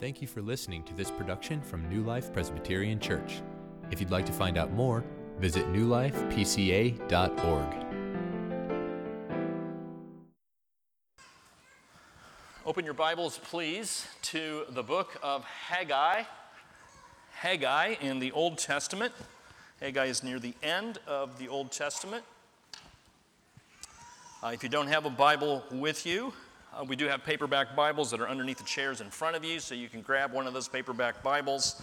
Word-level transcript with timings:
Thank 0.00 0.22
you 0.22 0.28
for 0.28 0.42
listening 0.42 0.84
to 0.84 0.94
this 0.94 1.10
production 1.10 1.60
from 1.60 1.88
New 1.88 2.04
Life 2.04 2.32
Presbyterian 2.32 3.00
Church. 3.00 3.42
If 3.90 4.00
you'd 4.00 4.12
like 4.12 4.24
to 4.26 4.32
find 4.32 4.56
out 4.56 4.72
more, 4.72 5.02
visit 5.40 5.66
newlifepca.org. 5.72 7.86
Open 12.64 12.84
your 12.84 12.94
Bibles, 12.94 13.40
please, 13.42 14.06
to 14.22 14.66
the 14.68 14.84
book 14.84 15.18
of 15.20 15.44
Haggai. 15.44 16.22
Haggai 17.32 17.96
in 18.00 18.20
the 18.20 18.30
Old 18.30 18.58
Testament. 18.58 19.12
Haggai 19.80 20.04
is 20.04 20.22
near 20.22 20.38
the 20.38 20.54
end 20.62 20.98
of 21.08 21.40
the 21.40 21.48
Old 21.48 21.72
Testament. 21.72 22.22
Uh, 24.44 24.52
if 24.54 24.62
you 24.62 24.68
don't 24.68 24.86
have 24.86 25.06
a 25.06 25.10
Bible 25.10 25.64
with 25.72 26.06
you, 26.06 26.32
uh, 26.76 26.84
we 26.84 26.96
do 26.96 27.06
have 27.06 27.24
paperback 27.24 27.74
Bibles 27.74 28.10
that 28.10 28.20
are 28.20 28.28
underneath 28.28 28.58
the 28.58 28.64
chairs 28.64 29.00
in 29.00 29.10
front 29.10 29.36
of 29.36 29.44
you, 29.44 29.60
so 29.60 29.74
you 29.74 29.88
can 29.88 30.02
grab 30.02 30.32
one 30.32 30.46
of 30.46 30.52
those 30.52 30.68
paperback 30.68 31.22
Bibles, 31.22 31.80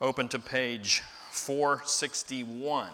open 0.00 0.28
to 0.28 0.38
page 0.38 1.02
461. 1.30 2.88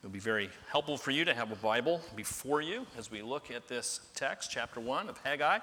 It'll 0.00 0.10
be 0.10 0.18
very 0.18 0.50
helpful 0.70 0.96
for 0.96 1.10
you 1.10 1.24
to 1.24 1.34
have 1.34 1.50
a 1.50 1.56
Bible 1.56 2.00
before 2.14 2.60
you 2.60 2.86
as 2.96 3.10
we 3.10 3.22
look 3.22 3.50
at 3.50 3.68
this 3.68 4.00
text, 4.14 4.50
chapter 4.50 4.80
1 4.80 5.08
of 5.08 5.18
Haggai. 5.18 5.58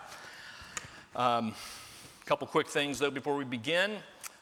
A 1.16 1.22
um, 1.22 1.54
couple 2.26 2.48
quick 2.48 2.68
things, 2.68 3.00
though, 3.00 3.12
before 3.12 3.36
we 3.36 3.46
begin. 3.46 3.98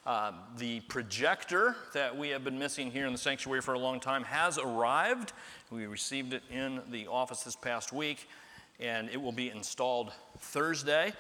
Uh, 0.06 0.32
the 0.58 0.80
projector 0.82 1.76
that 1.94 2.18
we 2.18 2.30
have 2.30 2.44
been 2.44 2.60
missing 2.60 2.92
here 2.92 3.06
in 3.06 3.12
the 3.12 3.20
sanctuary 3.20 3.62
for 3.62 3.74
a 3.74 3.80
long 3.80 4.00
time 4.00 4.24
has 4.24 4.58
arrived. 4.58 5.34
We 5.70 5.86
received 5.86 6.34
it 6.34 6.44
in 6.52 6.82
the 6.90 7.08
office 7.08 7.44
this 7.44 7.56
past 7.56 7.94
week 7.94 8.28
and 8.84 9.10
it 9.10 9.22
will 9.22 9.32
be 9.32 9.50
installed 9.50 10.12
Thursday. 10.40 11.14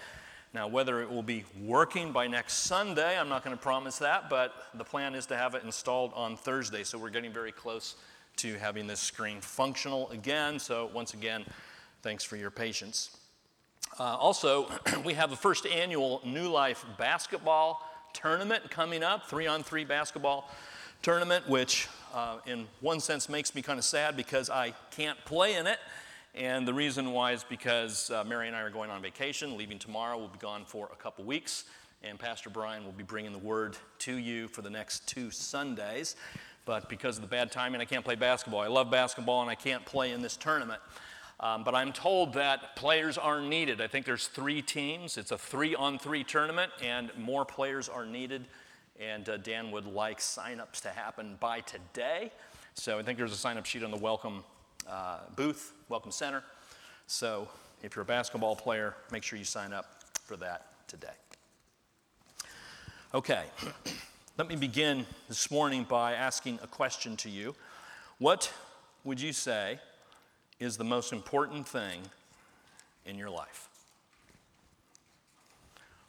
Now, 0.53 0.67
whether 0.67 1.01
it 1.01 1.09
will 1.09 1.23
be 1.23 1.45
working 1.59 2.11
by 2.11 2.27
next 2.27 2.65
Sunday, 2.65 3.17
I'm 3.17 3.29
not 3.29 3.43
going 3.43 3.55
to 3.55 3.61
promise 3.61 3.97
that, 3.99 4.29
but 4.29 4.53
the 4.75 4.83
plan 4.83 5.15
is 5.15 5.25
to 5.27 5.37
have 5.37 5.55
it 5.55 5.63
installed 5.63 6.11
on 6.13 6.35
Thursday. 6.37 6.83
So 6.83 6.97
we're 6.99 7.09
getting 7.09 7.33
very 7.33 7.51
close 7.51 7.95
to 8.37 8.55
having 8.55 8.85
this 8.85 8.99
screen 8.99 9.41
functional 9.41 10.09
again. 10.11 10.59
So, 10.59 10.89
once 10.93 11.13
again, 11.13 11.45
thanks 12.01 12.23
for 12.23 12.35
your 12.35 12.51
patience. 12.51 13.17
Uh, 13.99 14.03
also, 14.03 14.69
we 15.05 15.13
have 15.13 15.29
the 15.29 15.35
first 15.35 15.65
annual 15.65 16.21
New 16.25 16.49
Life 16.49 16.85
basketball 16.97 17.81
tournament 18.13 18.69
coming 18.69 19.03
up, 19.03 19.27
three 19.27 19.47
on 19.47 19.63
three 19.63 19.85
basketball 19.85 20.51
tournament, 21.01 21.47
which 21.47 21.87
uh, 22.13 22.37
in 22.45 22.67
one 22.81 22.99
sense 22.99 23.27
makes 23.27 23.55
me 23.55 23.61
kind 23.61 23.79
of 23.79 23.85
sad 23.85 24.15
because 24.15 24.49
I 24.49 24.73
can't 24.91 25.17
play 25.25 25.55
in 25.55 25.65
it. 25.65 25.79
And 26.35 26.67
the 26.67 26.73
reason 26.73 27.11
why 27.11 27.33
is 27.33 27.43
because 27.43 28.09
uh, 28.09 28.23
Mary 28.23 28.47
and 28.47 28.55
I 28.55 28.61
are 28.61 28.71
going 28.71 28.89
on 28.89 29.03
vacation, 29.03 29.55
leaving 29.55 29.77
tomorrow. 29.77 30.17
We'll 30.17 30.29
be 30.29 30.39
gone 30.39 30.65
for 30.65 30.89
a 30.91 30.95
couple 30.95 31.23
weeks. 31.25 31.65
And 32.01 32.17
Pastor 32.17 32.49
Brian 32.49 32.83
will 32.83 32.91
be 32.91 33.03
bringing 33.03 33.31
the 33.31 33.37
word 33.37 33.77
to 33.99 34.15
you 34.15 34.47
for 34.47 34.63
the 34.63 34.69
next 34.69 35.07
two 35.07 35.29
Sundays. 35.29 36.15
But 36.65 36.89
because 36.89 37.17
of 37.17 37.21
the 37.21 37.27
bad 37.27 37.51
timing, 37.51 37.81
I 37.81 37.85
can't 37.85 38.03
play 38.03 38.15
basketball. 38.15 38.61
I 38.61 38.67
love 38.67 38.89
basketball 38.89 39.41
and 39.41 39.49
I 39.49 39.55
can't 39.55 39.85
play 39.85 40.11
in 40.11 40.23
this 40.23 40.35
tournament. 40.35 40.81
Um, 41.39 41.63
but 41.63 41.75
I'm 41.75 41.93
told 41.93 42.33
that 42.33 42.75
players 42.75 43.17
are 43.17 43.39
needed. 43.39 43.79
I 43.79 43.87
think 43.87 44.05
there's 44.05 44.27
three 44.27 44.61
teams. 44.61 45.17
It's 45.17 45.31
a 45.31 45.37
three 45.37 45.75
on 45.75 45.99
three 45.99 46.23
tournament, 46.23 46.71
and 46.81 47.11
more 47.17 47.43
players 47.43 47.89
are 47.89 48.05
needed. 48.05 48.45
And 48.99 49.27
uh, 49.27 49.37
Dan 49.37 49.69
would 49.71 49.85
like 49.85 50.21
sign-ups 50.21 50.81
to 50.81 50.89
happen 50.89 51.37
by 51.39 51.59
today. 51.59 52.31
So 52.75 52.97
I 52.97 53.03
think 53.03 53.17
there's 53.17 53.33
a 53.33 53.37
sign-up 53.37 53.65
sheet 53.65 53.83
on 53.83 53.91
the 53.91 53.97
welcome 53.97 54.43
uh, 54.89 55.19
booth, 55.35 55.73
Welcome 55.89 56.11
Center. 56.11 56.43
So 57.07 57.47
if 57.81 57.95
you're 57.95 58.03
a 58.03 58.05
basketball 58.05 58.55
player, 58.55 58.95
make 59.11 59.23
sure 59.23 59.37
you 59.37 59.45
sign 59.45 59.73
up 59.73 60.03
for 60.25 60.35
that 60.37 60.67
today. 60.87 61.07
Okay, 63.13 63.43
let 64.37 64.47
me 64.47 64.55
begin 64.55 65.05
this 65.27 65.51
morning 65.51 65.85
by 65.87 66.13
asking 66.13 66.59
a 66.63 66.67
question 66.67 67.15
to 67.17 67.29
you. 67.29 67.55
What 68.19 68.51
would 69.03 69.19
you 69.19 69.33
say 69.33 69.79
is 70.59 70.77
the 70.77 70.83
most 70.83 71.13
important 71.13 71.67
thing 71.67 72.01
in 73.05 73.17
your 73.17 73.29
life? 73.29 73.67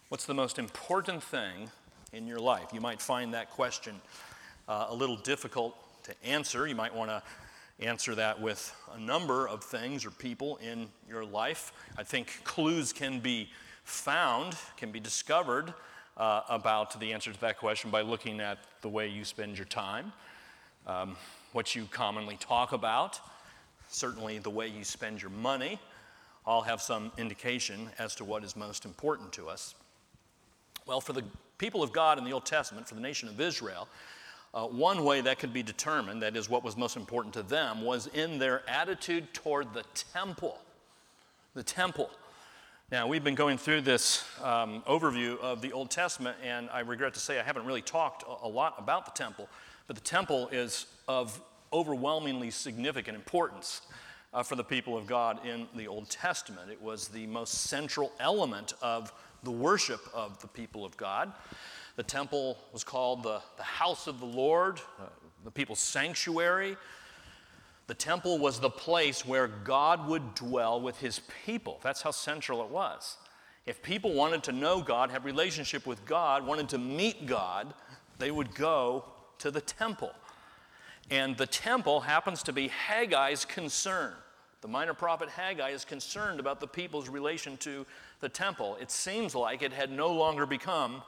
What's 0.08 0.26
the 0.26 0.34
most 0.34 0.58
important 0.58 1.22
thing 1.22 1.70
in 2.12 2.26
your 2.26 2.38
life? 2.38 2.68
You 2.72 2.80
might 2.80 3.02
find 3.02 3.34
that 3.34 3.50
question 3.50 4.00
uh, 4.68 4.86
a 4.88 4.94
little 4.94 5.16
difficult 5.16 5.76
to 6.04 6.14
answer. 6.24 6.66
You 6.66 6.74
might 6.74 6.94
want 6.94 7.10
to 7.10 7.22
answer 7.80 8.14
that 8.14 8.40
with 8.40 8.74
a 8.94 9.00
number 9.00 9.48
of 9.48 9.62
things 9.64 10.04
or 10.04 10.10
people 10.10 10.56
in 10.56 10.88
your 11.08 11.24
life. 11.24 11.72
I 11.98 12.04
think 12.04 12.40
clues 12.44 12.92
can 12.92 13.20
be 13.20 13.50
found, 13.84 14.56
can 14.76 14.92
be 14.92 15.00
discovered 15.00 15.74
uh, 16.16 16.42
about 16.48 16.98
the 17.00 17.12
answer 17.12 17.32
to 17.32 17.40
that 17.40 17.58
question 17.58 17.90
by 17.90 18.02
looking 18.02 18.40
at 18.40 18.58
the 18.82 18.88
way 18.88 19.08
you 19.08 19.24
spend 19.24 19.58
your 19.58 19.66
time, 19.66 20.12
um, 20.86 21.16
what 21.52 21.74
you 21.74 21.86
commonly 21.90 22.36
talk 22.36 22.72
about, 22.72 23.20
certainly 23.88 24.38
the 24.38 24.50
way 24.50 24.68
you 24.68 24.84
spend 24.84 25.20
your 25.20 25.30
money. 25.30 25.78
All 26.46 26.62
have 26.62 26.80
some 26.80 27.10
indication 27.16 27.88
as 27.98 28.14
to 28.16 28.24
what 28.24 28.44
is 28.44 28.54
most 28.54 28.84
important 28.84 29.32
to 29.32 29.48
us. 29.48 29.74
Well, 30.86 31.00
for 31.00 31.14
the 31.14 31.24
people 31.56 31.82
of 31.82 31.92
God 31.92 32.18
in 32.18 32.24
the 32.24 32.32
Old 32.32 32.44
Testament, 32.44 32.86
for 32.86 32.94
the 32.94 33.00
nation 33.00 33.28
of 33.28 33.40
Israel, 33.40 33.88
uh, 34.54 34.66
one 34.66 35.04
way 35.04 35.20
that 35.20 35.40
could 35.40 35.52
be 35.52 35.62
determined, 35.62 36.22
that 36.22 36.36
is 36.36 36.48
what 36.48 36.62
was 36.62 36.76
most 36.76 36.96
important 36.96 37.34
to 37.34 37.42
them, 37.42 37.82
was 37.82 38.06
in 38.06 38.38
their 38.38 38.62
attitude 38.70 39.34
toward 39.34 39.74
the 39.74 39.82
temple. 40.12 40.58
The 41.54 41.64
temple. 41.64 42.08
Now, 42.92 43.08
we've 43.08 43.24
been 43.24 43.34
going 43.34 43.58
through 43.58 43.80
this 43.80 44.24
um, 44.42 44.82
overview 44.86 45.38
of 45.40 45.60
the 45.60 45.72
Old 45.72 45.90
Testament, 45.90 46.36
and 46.44 46.70
I 46.70 46.80
regret 46.80 47.14
to 47.14 47.20
say 47.20 47.40
I 47.40 47.42
haven't 47.42 47.66
really 47.66 47.82
talked 47.82 48.22
a, 48.42 48.48
lot 48.48 48.76
about 48.78 49.06
the 49.06 49.10
temple, 49.10 49.48
but 49.88 49.96
the 49.96 50.02
temple 50.02 50.48
is 50.52 50.86
of 51.08 51.40
overwhelmingly 51.72 52.52
significant 52.52 53.16
importance 53.16 53.82
uh, 54.32 54.44
for 54.44 54.54
the 54.54 54.62
people 54.62 54.96
of 54.96 55.06
God 55.06 55.44
in 55.44 55.66
the 55.74 55.88
Old 55.88 56.08
Testament. 56.08 56.70
It 56.70 56.80
was 56.80 57.08
the 57.08 57.26
most 57.26 57.54
central 57.54 58.12
element 58.20 58.74
of 58.80 59.12
the 59.42 59.50
worship 59.50 60.00
of 60.14 60.40
the 60.40 60.48
people 60.48 60.84
of 60.84 60.96
God. 60.96 61.32
The 61.96 62.02
temple 62.02 62.58
was 62.72 62.82
called 62.82 63.22
the, 63.22 63.40
the 63.56 63.62
house 63.62 64.06
of 64.06 64.18
the 64.18 64.26
Lord, 64.26 64.80
uh, 65.00 65.04
the 65.44 65.50
people's 65.50 65.80
sanctuary. 65.80 66.76
The 67.86 67.94
temple 67.94 68.38
was 68.38 68.58
the 68.58 68.70
place 68.70 69.26
where 69.26 69.46
God 69.46 70.08
would 70.08 70.34
dwell 70.34 70.80
with 70.80 70.98
his 70.98 71.20
people. 71.44 71.78
That's 71.82 72.02
how 72.02 72.10
central 72.10 72.62
it 72.62 72.70
was. 72.70 73.18
If 73.66 73.82
people 73.82 74.12
wanted 74.12 74.42
to 74.44 74.52
know 74.52 74.82
God, 74.82 75.10
have 75.10 75.24
relationship 75.24 75.86
with 75.86 76.04
God, 76.04 76.46
wanted 76.46 76.68
to 76.70 76.78
meet 76.78 77.26
God, 77.26 77.72
they 78.18 78.30
would 78.30 78.54
go 78.54 79.04
to 79.38 79.50
the 79.50 79.60
temple. 79.60 80.12
And 81.10 81.36
the 81.36 81.46
temple 81.46 82.00
happens 82.00 82.42
to 82.44 82.52
be 82.52 82.68
Haggai's 82.68 83.44
concern. 83.44 84.14
The 84.62 84.68
minor 84.68 84.94
prophet 84.94 85.28
Haggai 85.28 85.70
is 85.70 85.84
concerned 85.84 86.40
about 86.40 86.58
the 86.58 86.66
people's 86.66 87.10
relation 87.10 87.58
to 87.58 87.84
the 88.20 88.28
temple. 88.30 88.78
It 88.80 88.90
seems 88.90 89.34
like 89.34 89.62
it 89.62 89.74
had 89.74 89.90
no 89.90 90.10
longer 90.10 90.46
become 90.46 91.02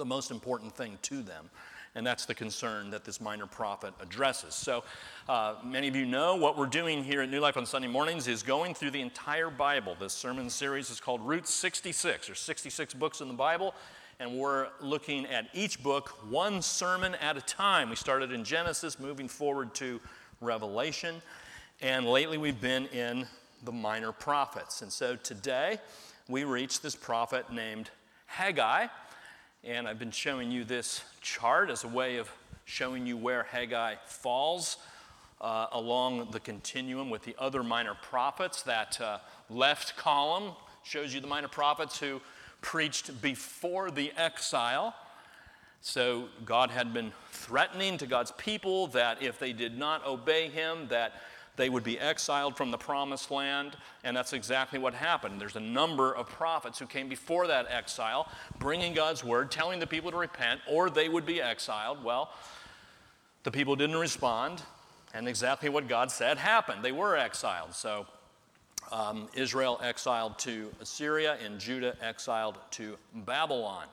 the 0.00 0.04
most 0.06 0.30
important 0.30 0.74
thing 0.74 0.96
to 1.02 1.22
them. 1.22 1.50
And 1.94 2.06
that's 2.06 2.24
the 2.24 2.34
concern 2.34 2.90
that 2.90 3.04
this 3.04 3.20
minor 3.20 3.46
prophet 3.46 3.92
addresses. 4.00 4.54
So, 4.54 4.82
uh, 5.28 5.56
many 5.62 5.88
of 5.88 5.94
you 5.94 6.06
know 6.06 6.36
what 6.36 6.56
we're 6.56 6.66
doing 6.66 7.04
here 7.04 7.20
at 7.20 7.28
New 7.28 7.40
Life 7.40 7.58
on 7.58 7.66
Sunday 7.66 7.88
mornings 7.88 8.26
is 8.26 8.42
going 8.42 8.72
through 8.72 8.92
the 8.92 9.00
entire 9.02 9.50
Bible. 9.50 9.94
This 10.00 10.14
sermon 10.14 10.48
series 10.48 10.88
is 10.88 11.00
called 11.00 11.20
Route 11.20 11.46
66. 11.46 12.28
There's 12.28 12.40
66 12.40 12.94
books 12.94 13.20
in 13.20 13.28
the 13.28 13.34
Bible, 13.34 13.74
and 14.20 14.38
we're 14.38 14.68
looking 14.80 15.26
at 15.26 15.48
each 15.52 15.82
book 15.82 16.16
one 16.30 16.62
sermon 16.62 17.14
at 17.16 17.36
a 17.36 17.42
time. 17.42 17.90
We 17.90 17.96
started 17.96 18.32
in 18.32 18.42
Genesis, 18.42 18.98
moving 18.98 19.28
forward 19.28 19.74
to 19.74 20.00
Revelation, 20.40 21.20
and 21.82 22.06
lately 22.06 22.38
we've 22.38 22.60
been 22.60 22.86
in 22.86 23.26
the 23.64 23.72
minor 23.72 24.12
prophets. 24.12 24.80
And 24.80 24.90
so 24.90 25.16
today 25.16 25.78
we 26.26 26.44
reach 26.44 26.80
this 26.80 26.96
prophet 26.96 27.52
named 27.52 27.90
Haggai. 28.30 28.86
And 29.62 29.86
I've 29.86 29.98
been 29.98 30.10
showing 30.10 30.50
you 30.50 30.64
this 30.64 31.02
chart 31.20 31.68
as 31.68 31.84
a 31.84 31.88
way 31.88 32.16
of 32.16 32.32
showing 32.64 33.06
you 33.06 33.18
where 33.18 33.42
Haggai 33.42 33.96
falls 34.06 34.78
uh, 35.38 35.66
along 35.72 36.30
the 36.30 36.40
continuum 36.40 37.10
with 37.10 37.24
the 37.24 37.36
other 37.38 37.62
minor 37.62 37.94
prophets. 37.94 38.62
That 38.62 38.98
uh, 39.02 39.18
left 39.50 39.98
column 39.98 40.52
shows 40.82 41.12
you 41.12 41.20
the 41.20 41.26
minor 41.26 41.48
prophets 41.48 42.00
who 42.00 42.22
preached 42.62 43.20
before 43.20 43.90
the 43.90 44.12
exile. 44.16 44.94
So 45.82 46.28
God 46.46 46.70
had 46.70 46.94
been 46.94 47.12
threatening 47.30 47.98
to 47.98 48.06
God's 48.06 48.32
people 48.32 48.86
that 48.88 49.22
if 49.22 49.38
they 49.38 49.52
did 49.52 49.76
not 49.76 50.06
obey 50.06 50.48
him, 50.48 50.88
that 50.88 51.12
they 51.56 51.68
would 51.68 51.84
be 51.84 51.98
exiled 51.98 52.56
from 52.56 52.70
the 52.70 52.78
promised 52.78 53.30
land, 53.30 53.76
and 54.04 54.16
that's 54.16 54.32
exactly 54.32 54.78
what 54.78 54.94
happened. 54.94 55.40
There's 55.40 55.56
a 55.56 55.60
number 55.60 56.12
of 56.12 56.28
prophets 56.28 56.78
who 56.78 56.86
came 56.86 57.08
before 57.08 57.46
that 57.48 57.66
exile, 57.70 58.28
bringing 58.58 58.94
God's 58.94 59.22
word, 59.22 59.50
telling 59.50 59.78
the 59.78 59.86
people 59.86 60.10
to 60.10 60.16
repent, 60.16 60.60
or 60.68 60.90
they 60.90 61.08
would 61.08 61.26
be 61.26 61.40
exiled. 61.42 62.02
Well, 62.02 62.30
the 63.42 63.50
people 63.50 63.76
didn't 63.76 63.96
respond, 63.96 64.62
and 65.12 65.28
exactly 65.28 65.68
what 65.68 65.88
God 65.88 66.10
said 66.10 66.38
happened. 66.38 66.84
They 66.84 66.92
were 66.92 67.16
exiled. 67.16 67.74
So, 67.74 68.06
um, 68.92 69.28
Israel 69.34 69.80
exiled 69.82 70.38
to 70.40 70.70
Assyria, 70.80 71.36
and 71.44 71.60
Judah 71.60 71.96
exiled 72.02 72.58
to 72.72 72.96
Babylon. 73.14 73.86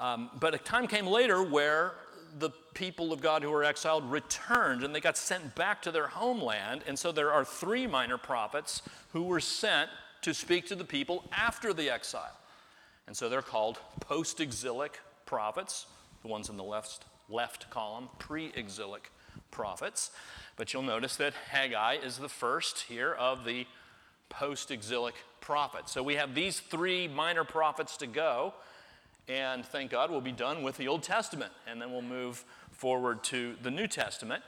Um, 0.00 0.30
but 0.38 0.54
a 0.54 0.58
time 0.58 0.86
came 0.86 1.06
later 1.06 1.42
where 1.42 1.94
the 2.38 2.50
people 2.74 3.12
of 3.12 3.20
God 3.20 3.42
who 3.42 3.50
were 3.50 3.64
exiled 3.64 4.10
returned 4.10 4.84
and 4.84 4.94
they 4.94 5.00
got 5.00 5.16
sent 5.16 5.54
back 5.54 5.82
to 5.82 5.90
their 5.90 6.06
homeland. 6.06 6.82
And 6.86 6.98
so 6.98 7.12
there 7.12 7.32
are 7.32 7.44
three 7.44 7.86
minor 7.86 8.18
prophets 8.18 8.82
who 9.12 9.24
were 9.24 9.40
sent 9.40 9.90
to 10.22 10.34
speak 10.34 10.66
to 10.68 10.74
the 10.74 10.84
people 10.84 11.24
after 11.32 11.72
the 11.72 11.90
exile. 11.90 12.36
And 13.06 13.16
so 13.16 13.28
they're 13.28 13.42
called 13.42 13.78
post 14.00 14.40
exilic 14.40 15.00
prophets, 15.26 15.86
the 16.22 16.28
ones 16.28 16.48
in 16.48 16.56
the 16.56 16.64
left, 16.64 17.04
left 17.28 17.70
column, 17.70 18.08
pre 18.18 18.52
exilic 18.54 19.10
prophets. 19.50 20.10
But 20.56 20.72
you'll 20.72 20.82
notice 20.82 21.16
that 21.16 21.32
Haggai 21.50 21.94
is 22.04 22.18
the 22.18 22.28
first 22.28 22.80
here 22.82 23.12
of 23.12 23.44
the 23.44 23.66
post 24.28 24.70
exilic 24.70 25.14
prophets. 25.40 25.92
So 25.92 26.02
we 26.02 26.16
have 26.16 26.34
these 26.34 26.60
three 26.60 27.08
minor 27.08 27.44
prophets 27.44 27.96
to 27.98 28.06
go. 28.06 28.54
And 29.28 29.62
thank 29.62 29.90
God 29.90 30.10
we'll 30.10 30.22
be 30.22 30.32
done 30.32 30.62
with 30.62 30.78
the 30.78 30.88
Old 30.88 31.02
Testament, 31.02 31.52
and 31.66 31.82
then 31.82 31.92
we'll 31.92 32.00
move 32.00 32.46
forward 32.72 33.22
to 33.24 33.56
the 33.62 33.70
New 33.70 33.86
Testament. 33.86 34.42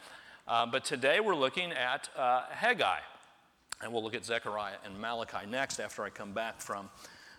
Uh, 0.49 0.65
but 0.65 0.87
today 0.87 1.21
we're 1.21 1.35
looking 1.35 1.71
at 1.71 2.09
uh, 2.17 2.45
Haggai, 2.51 3.01
and 3.83 3.93
we'll 3.93 4.03
look 4.03 4.15
at 4.15 4.25
Zechariah 4.25 4.77
and 4.87 4.99
Malachi 4.99 5.47
next 5.47 5.81
after 5.81 6.03
I 6.03 6.09
come 6.09 6.33
back 6.33 6.63
from 6.63 6.89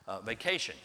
uh, 0.07 0.19
vacation. 0.21 0.75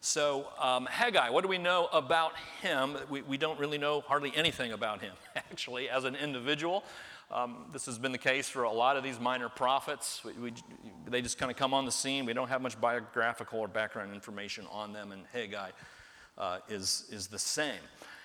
So, 0.00 0.46
um, 0.60 0.86
Haggai, 0.86 1.30
what 1.30 1.42
do 1.42 1.48
we 1.48 1.58
know 1.58 1.88
about 1.92 2.34
him? 2.62 2.96
We, 3.10 3.22
we 3.22 3.36
don't 3.36 3.58
really 3.58 3.78
know 3.78 4.02
hardly 4.02 4.32
anything 4.36 4.70
about 4.70 5.00
him, 5.00 5.14
actually, 5.36 5.88
as 5.88 6.04
an 6.04 6.14
individual. 6.14 6.84
Um, 7.32 7.66
this 7.72 7.86
has 7.86 7.98
been 7.98 8.12
the 8.12 8.18
case 8.18 8.48
for 8.48 8.62
a 8.62 8.72
lot 8.72 8.96
of 8.96 9.02
these 9.02 9.18
minor 9.18 9.48
prophets. 9.48 10.22
We, 10.24 10.32
we, 10.34 10.52
they 11.10 11.22
just 11.22 11.38
kind 11.38 11.50
of 11.50 11.56
come 11.56 11.74
on 11.74 11.84
the 11.84 11.92
scene. 11.92 12.26
We 12.26 12.32
don't 12.32 12.48
have 12.48 12.62
much 12.62 12.80
biographical 12.80 13.60
or 13.60 13.68
background 13.68 14.12
information 14.12 14.66
on 14.70 14.92
them, 14.92 15.12
and 15.12 15.22
Haggai 15.32 15.70
uh, 16.36 16.58
is, 16.68 17.04
is 17.10 17.26
the 17.26 17.38
same. 17.38 17.80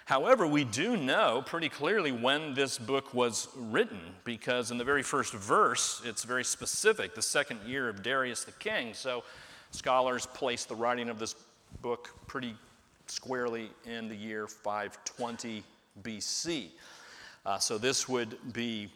However, 0.06 0.46
we 0.46 0.66
do 0.66 0.98
know 0.98 1.44
pretty 1.46 1.70
clearly 1.70 2.12
when 2.12 2.54
this 2.54 2.78
book 2.78 3.14
was 3.14 3.48
written, 3.56 4.00
because 4.26 4.70
in 4.70 4.78
the 4.78 4.84
very 4.84 5.04
first 5.04 5.34
verse, 5.34 6.02
it's 6.04 6.24
very 6.24 6.44
specific, 6.44 7.16
the 7.16 7.22
second 7.22 7.62
year 7.66 7.88
of 7.88 8.04
Darius 8.04 8.44
the 8.44 8.52
king. 8.54 8.94
So 8.94 9.24
scholars 9.72 10.26
place 10.26 10.66
the 10.66 10.76
writing 10.76 11.08
of 11.08 11.20
this 11.20 11.36
book 11.82 12.10
pretty 12.28 12.56
squarely 13.08 13.70
in 13.86 14.10
the 14.10 14.16
year 14.16 14.48
520 14.48 15.64
BC. 16.02 16.68
Uh, 17.46 17.58
so 17.58 17.78
this 17.78 18.08
would 18.10 18.38
be 18.54 18.90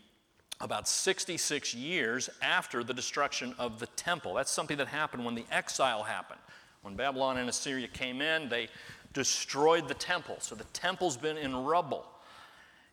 about 0.60 0.88
66 0.88 1.76
years 1.76 2.30
after 2.42 2.84
the 2.84 2.94
destruction 2.94 3.54
of 3.60 3.80
the 3.80 3.86
temple. 3.88 4.34
That's 4.34 4.52
something 4.52 4.78
that 4.78 4.88
happened 4.88 5.24
when 5.24 5.36
the 5.36 5.46
exile 5.52 6.04
happened. 6.04 6.40
When 6.82 6.96
Babylon 6.96 7.38
and 7.38 7.50
Assyria 7.50 7.88
came 7.88 8.22
in, 8.22 8.50
they 8.50 8.70
destroyed 9.14 9.88
the 9.88 9.94
temple. 9.94 10.38
So 10.40 10.56
the 10.56 10.64
temple's 10.66 11.18
been 11.18 11.38
in 11.38 11.56
rubble. 11.56 12.06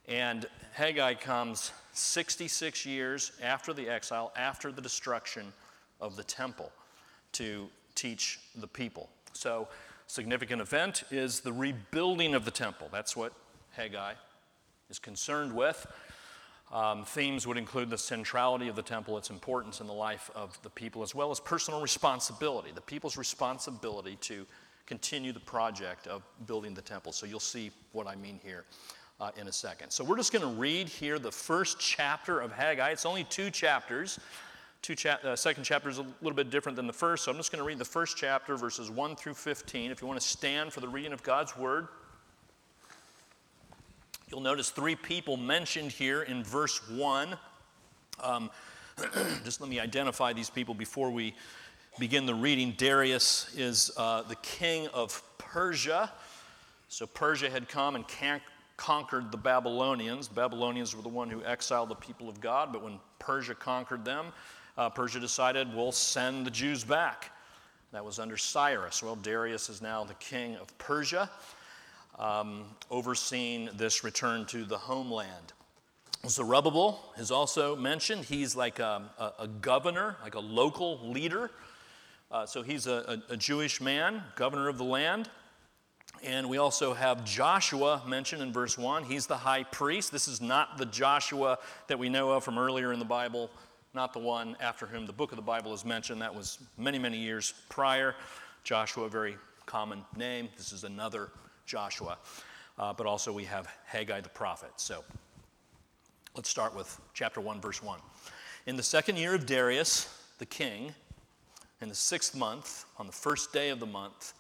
And 0.07 0.47
Haggai 0.73 1.15
comes 1.15 1.73
66 1.93 2.85
years 2.85 3.33
after 3.43 3.73
the 3.73 3.89
exile, 3.89 4.33
after 4.37 4.71
the 4.71 4.83
destruction 4.83 5.53
of 6.01 6.17
the 6.17 6.25
temple, 6.25 6.71
to 7.33 7.69
teach 7.95 8.41
the 8.57 8.67
people. 8.67 9.09
So, 9.33 9.69
significant 10.07 10.61
event 10.61 11.05
is 11.11 11.41
the 11.41 11.53
rebuilding 11.53 12.35
of 12.35 12.45
the 12.45 12.51
temple. 12.51 12.89
That's 12.93 13.17
what 13.17 13.33
Haggai 13.73 14.15
is 14.91 14.99
concerned 14.99 15.55
with. 15.55 15.87
Um, 16.75 17.05
themes 17.05 17.47
would 17.47 17.57
include 17.57 17.89
the 17.89 17.97
centrality 17.97 18.67
of 18.67 18.75
the 18.75 18.83
temple, 18.83 19.17
its 19.17 19.31
importance 19.31 19.81
in 19.81 19.87
the 19.87 19.93
life 19.93 20.29
of 20.35 20.61
the 20.63 20.71
people, 20.71 21.05
as 21.05 21.15
well 21.15 21.31
as 21.31 21.39
personal 21.39 21.81
responsibility, 21.81 22.73
the 22.75 22.81
people's 22.81 23.17
responsibility 23.17 24.17
to 24.23 24.45
continue 24.85 25.33
the 25.33 25.39
project 25.39 26.09
of 26.09 26.25
building 26.47 26.75
the 26.75 26.83
temple. 26.83 27.13
So 27.13 27.27
you'll 27.27 27.39
see 27.39 27.71
what 27.93 28.09
I 28.09 28.17
mean 28.17 28.41
here 28.43 28.65
uh, 29.21 29.31
in 29.37 29.47
a 29.47 29.53
second. 29.53 29.91
So 29.91 30.03
we're 30.03 30.17
just 30.17 30.33
going 30.33 30.43
to 30.43 30.61
read 30.61 30.89
here 30.89 31.21
the 31.21 31.31
first 31.31 31.79
chapter 31.79 32.41
of 32.41 32.51
Haggai. 32.51 32.91
It's 32.91 33.07
only 33.07 33.23
two 33.23 33.51
chapters. 33.51 34.19
Two 34.83 34.97
cha- 34.97 35.21
uh, 35.23 35.37
second 35.37 35.63
chapter 35.63 35.89
is 35.89 35.99
a 35.99 36.07
little 36.23 36.37
bit 36.37 36.51
different 36.51 36.75
than 36.75 36.89
the 36.89 36.93
first, 36.93 37.25
so 37.25 37.31
I'm 37.31 37.39
just 37.39 37.53
going 37.53 37.63
to 37.63 37.67
read 37.67 37.79
the 37.79 37.85
first 37.85 38.17
chapter, 38.17 38.57
verses 38.57 38.91
1 38.91 39.17
through 39.17 39.35
15. 39.35 39.93
If 39.93 40.03
you 40.03 40.09
want 40.09 40.21
to 40.21 40.27
stand 40.27 40.73
for 40.73 40.81
the 40.81 40.89
reading 40.89 41.13
of 41.13 41.23
God's 41.23 41.57
word, 41.57 41.87
You'll 44.31 44.41
notice 44.41 44.71
three 44.71 44.97
people 44.97 45.37
mentioned 45.37 45.93
here 45.93 46.23
in 46.23 46.43
verse 46.43 46.89
1. 46.89 47.37
Um, 48.23 48.51
just 49.45 49.61
let 49.61 49.69
me 49.69 49.79
identify 49.79 50.33
these 50.33 50.49
people 50.49 50.75
before 50.75 51.11
we 51.11 51.35
begin 51.99 52.25
the 52.25 52.35
reading. 52.35 52.73
Darius 52.77 53.55
is 53.55 53.93
uh, 53.99 54.23
the 54.23 54.37
king 54.37 54.89
of 54.95 55.23
Persia. 55.37 56.11
So 56.89 57.07
Persia 57.07 57.51
had 57.51 57.69
come 57.69 57.97
and 57.97 58.09
can- 58.09 58.41
conquered 58.79 59.31
the 59.31 59.37
Babylonians. 59.37 60.29
The 60.29 60.35
Babylonians 60.35 60.97
were 60.97 61.03
the 61.03 61.09
one 61.11 61.29
who 61.29 61.45
exiled 61.45 61.91
the 61.91 61.95
people 61.95 62.31
of 62.31 62.41
God, 62.41 62.73
but 62.73 62.83
when 62.83 62.99
Persia 63.19 63.55
conquered 63.55 64.07
them, 64.07 64.33
uh, 64.79 64.89
Persia 64.89 65.21
decided, 65.21 65.73
we'll 65.75 65.93
send 65.93 66.47
the 66.47 66.51
Jews 66.51 66.83
back. 66.83 67.31
That 67.93 68.05
was 68.05 68.19
under 68.19 68.39
Cyrus. 68.39 69.03
Well, 69.03 69.17
Darius 69.17 69.69
is 69.69 69.83
now 69.83 70.03
the 70.03 70.15
king 70.15 70.57
of 70.57 70.77
Persia 70.79 71.31
um, 72.19 72.65
overseeing 72.91 73.71
this 73.75 74.05
return 74.05 74.47
to 74.47 74.65
the 74.65 74.79
homeland. 74.79 75.53
Zerubbabel 76.27 77.13
is 77.19 77.31
also 77.31 77.77
mentioned. 77.77 78.25
He's 78.25 78.57
like 78.57 78.79
a, 78.79 79.03
a, 79.19 79.43
a 79.45 79.49
governor, 79.49 80.17
like 80.23 80.35
a 80.35 80.41
local 80.41 80.99
leader. 81.11 81.51
Uh, 82.31 82.47
so 82.47 82.63
he's 82.63 82.87
a, 82.87 83.23
a, 83.29 83.37
Jewish 83.37 83.81
man, 83.81 84.23
governor 84.35 84.69
of 84.69 84.79
the 84.79 84.85
land. 84.85 85.29
And 86.23 86.49
we 86.49 86.57
also 86.57 86.95
have 86.95 87.25
Joshua 87.25 88.03
mentioned 88.07 88.41
in 88.43 88.53
verse 88.53 88.79
1. 88.79 89.05
He's 89.05 89.27
the 89.27 89.37
high 89.37 89.65
priest. 89.65 90.11
This 90.11 90.27
is 90.27 90.41
not 90.41 90.79
the 90.79 90.87
Joshua 90.87 91.59
that 91.89 91.99
we 91.99 92.09
know 92.09 92.33
of 92.33 92.43
from 92.43 92.59
earlier 92.59 92.93
in 92.93 92.99
the 92.99 93.05
Bible, 93.05 93.51
not 93.93 94.13
the 94.13 94.21
one 94.21 94.57
after 94.61 94.87
whom 94.87 95.07
the 95.07 95.13
book 95.13 95.33
of 95.33 95.37
the 95.37 95.43
Bible 95.43 95.75
is 95.75 95.85
mentioned. 95.85 96.23
That 96.23 96.35
was 96.35 96.59
many, 96.79 96.99
many 96.99 97.19
years 97.19 97.53
prior. 97.69 98.15
Joshua, 98.63 99.09
very 99.09 99.37
common 99.67 100.03
name. 100.17 100.49
This 100.57 100.73
is 100.73 100.85
another 100.85 101.31
Joshua, 101.67 102.19
uh, 102.79 102.93
but 102.93 103.07
also 103.07 103.33
we 103.33 103.45
have 103.45 103.69
Haggai 103.87 104.21
the 104.21 104.29
prophet. 104.29 104.71
So 104.77 105.05
let's 106.37 106.49
start 106.49 106.75
with 106.75 107.01
chapter 107.13 107.41
1, 107.41 107.61
verse 107.61 107.83
1. 107.83 107.99
In 108.67 108.77
the 108.77 108.83
second 108.83 109.17
year 109.17 109.35
of 109.35 109.47
Darius 109.47 110.09
the 110.39 110.47
king, 110.47 110.95
in 111.81 111.89
the 111.89 111.95
sixth 111.95 112.35
month, 112.35 112.87
on 112.99 113.07
the 113.07 113.13
first 113.13 113.53
day 113.53 113.71
of 113.71 113.81
the 113.81 113.87
month, 113.87 114.35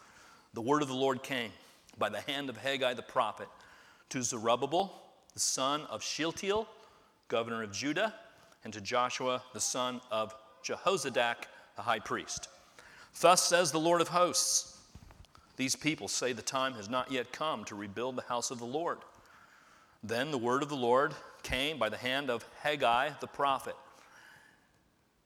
the 0.54 0.60
word 0.60 0.82
of 0.82 0.88
the 0.88 0.94
Lord 0.94 1.22
came 1.22 1.50
by 1.98 2.08
the 2.08 2.20
hand 2.20 2.48
of 2.48 2.56
Haggai 2.56 2.94
the 2.94 3.02
prophet 3.02 3.48
to 4.10 4.22
Zerubbabel, 4.22 4.92
the 5.34 5.40
son 5.40 5.82
of 5.90 6.02
Shealtiel, 6.02 6.68
governor 7.28 7.62
of 7.62 7.72
Judah, 7.72 8.14
and 8.64 8.72
to 8.72 8.80
Joshua, 8.80 9.42
the 9.52 9.60
son 9.60 10.00
of 10.10 10.34
Jehozadak, 10.64 11.44
the 11.76 11.82
high 11.82 11.98
priest. 11.98 12.48
Thus 13.20 13.42
says 13.42 13.70
the 13.70 13.80
Lord 13.80 14.00
of 14.00 14.08
hosts 14.08 14.73
these 15.56 15.76
people 15.76 16.08
say 16.08 16.32
the 16.32 16.42
time 16.42 16.74
has 16.74 16.88
not 16.88 17.12
yet 17.12 17.32
come 17.32 17.64
to 17.64 17.74
rebuild 17.74 18.16
the 18.16 18.22
house 18.22 18.50
of 18.50 18.58
the 18.58 18.64
Lord. 18.64 18.98
Then 20.02 20.30
the 20.30 20.38
word 20.38 20.62
of 20.62 20.68
the 20.68 20.76
Lord 20.76 21.14
came 21.42 21.78
by 21.78 21.88
the 21.88 21.96
hand 21.96 22.30
of 22.30 22.44
Haggai 22.60 23.10
the 23.20 23.26
prophet. 23.26 23.76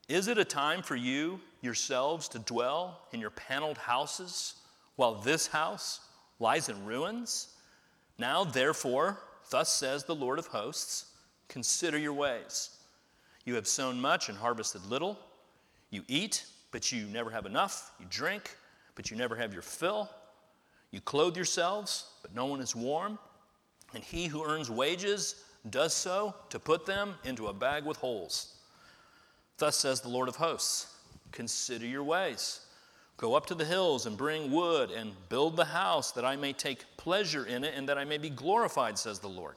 Is 0.09 0.29
it 0.29 0.39
a 0.39 0.45
time 0.45 0.83
for 0.83 0.97
you 0.97 1.41
yourselves 1.61 2.29
to 2.29 2.39
dwell 2.39 3.01
in 3.13 3.21
your 3.21 3.31
paneled 3.31 3.79
houses 3.79 4.55
while 4.97 5.15
this 5.15 5.47
house 5.47 6.01
lies 6.39 6.69
in 6.69 6.85
ruins? 6.85 7.49
Now, 8.19 8.45
therefore, 8.45 9.19
thus 9.51 9.69
says 9.69 10.05
the 10.05 10.15
Lord 10.15 10.39
of 10.39 10.47
hosts 10.47 11.13
consider 11.49 11.99
your 11.99 12.13
ways. 12.13 12.71
You 13.45 13.55
have 13.55 13.67
sown 13.67 14.01
much 14.01 14.29
and 14.29 14.37
harvested 14.37 14.85
little. 14.87 15.19
You 15.91 16.03
eat, 16.09 16.45
but 16.71 16.93
you 16.93 17.07
never 17.07 17.31
have 17.31 17.47
enough. 17.47 17.93
You 17.99 18.07
drink, 18.11 18.57
but 18.95 19.11
you 19.11 19.17
never 19.17 19.37
have 19.37 19.53
your 19.53 19.63
fill. 19.63 20.11
You 20.90 21.00
clothe 21.00 21.37
yourselves, 21.37 22.07
but 22.23 22.35
no 22.35 22.47
one 22.47 22.61
is 22.61 22.75
warm. 22.75 23.18
And 23.95 24.02
he 24.02 24.26
who 24.26 24.45
earns 24.45 24.71
wages 24.71 25.45
does 25.71 25.95
so 25.95 26.35
to 26.50 26.59
put 26.59 26.87
them 26.87 27.14
into 27.25 27.49
a 27.49 27.52
bag 27.52 27.85
with 27.85 27.97
holes. 27.99 28.54
Thus 29.59 29.76
says 29.76 30.00
the 30.00 30.09
Lord 30.09 30.28
of 30.28 30.37
hosts 30.37 30.95
Consider 31.33 31.87
your 31.87 32.04
ways. 32.04 32.61
Go 33.18 33.35
up 33.35 33.47
to 33.47 33.54
the 33.54 33.64
hills 33.64 34.07
and 34.07 34.16
bring 34.16 34.50
wood 34.50 34.90
and 34.90 35.12
build 35.28 35.57
the 35.57 35.64
house 35.64 36.12
that 36.12 36.25
I 36.25 36.37
may 36.37 36.52
take 36.52 36.85
pleasure 36.97 37.45
in 37.45 37.64
it 37.64 37.75
and 37.76 37.88
that 37.88 37.99
I 37.99 38.04
may 38.04 38.16
be 38.16 38.30
glorified, 38.30 38.97
says 38.97 39.18
the 39.18 39.28
Lord. 39.28 39.57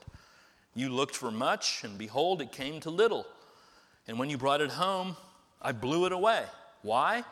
You 0.74 0.88
looked 0.88 1.14
for 1.14 1.30
much, 1.30 1.84
and 1.84 1.96
behold, 1.96 2.42
it 2.42 2.50
came 2.50 2.80
to 2.80 2.90
little. 2.90 3.26
And 4.08 4.18
when 4.18 4.28
you 4.28 4.36
brought 4.36 4.60
it 4.60 4.70
home, 4.70 5.16
I 5.60 5.72
blew 5.72 6.06
it 6.06 6.12
away. 6.12 6.44
Why? 6.82 7.24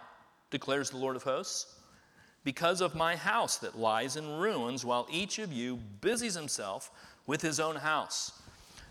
declares 0.50 0.90
the 0.90 0.97
Lord 0.97 1.16
of 1.16 1.23
hosts 1.23 1.75
because 2.45 2.81
of 2.81 2.95
my 2.95 3.17
house 3.17 3.59
that 3.59 3.79
lies 3.79 4.17
in 4.17 4.39
ruins, 4.39 4.85
while 4.85 5.07
each 5.11 5.39
of 5.39 5.53
you 5.53 5.77
busies 6.01 6.35
himself 6.35 6.91
with 7.27 7.43
his 7.43 7.61
own 7.61 7.77
house. 7.77 8.33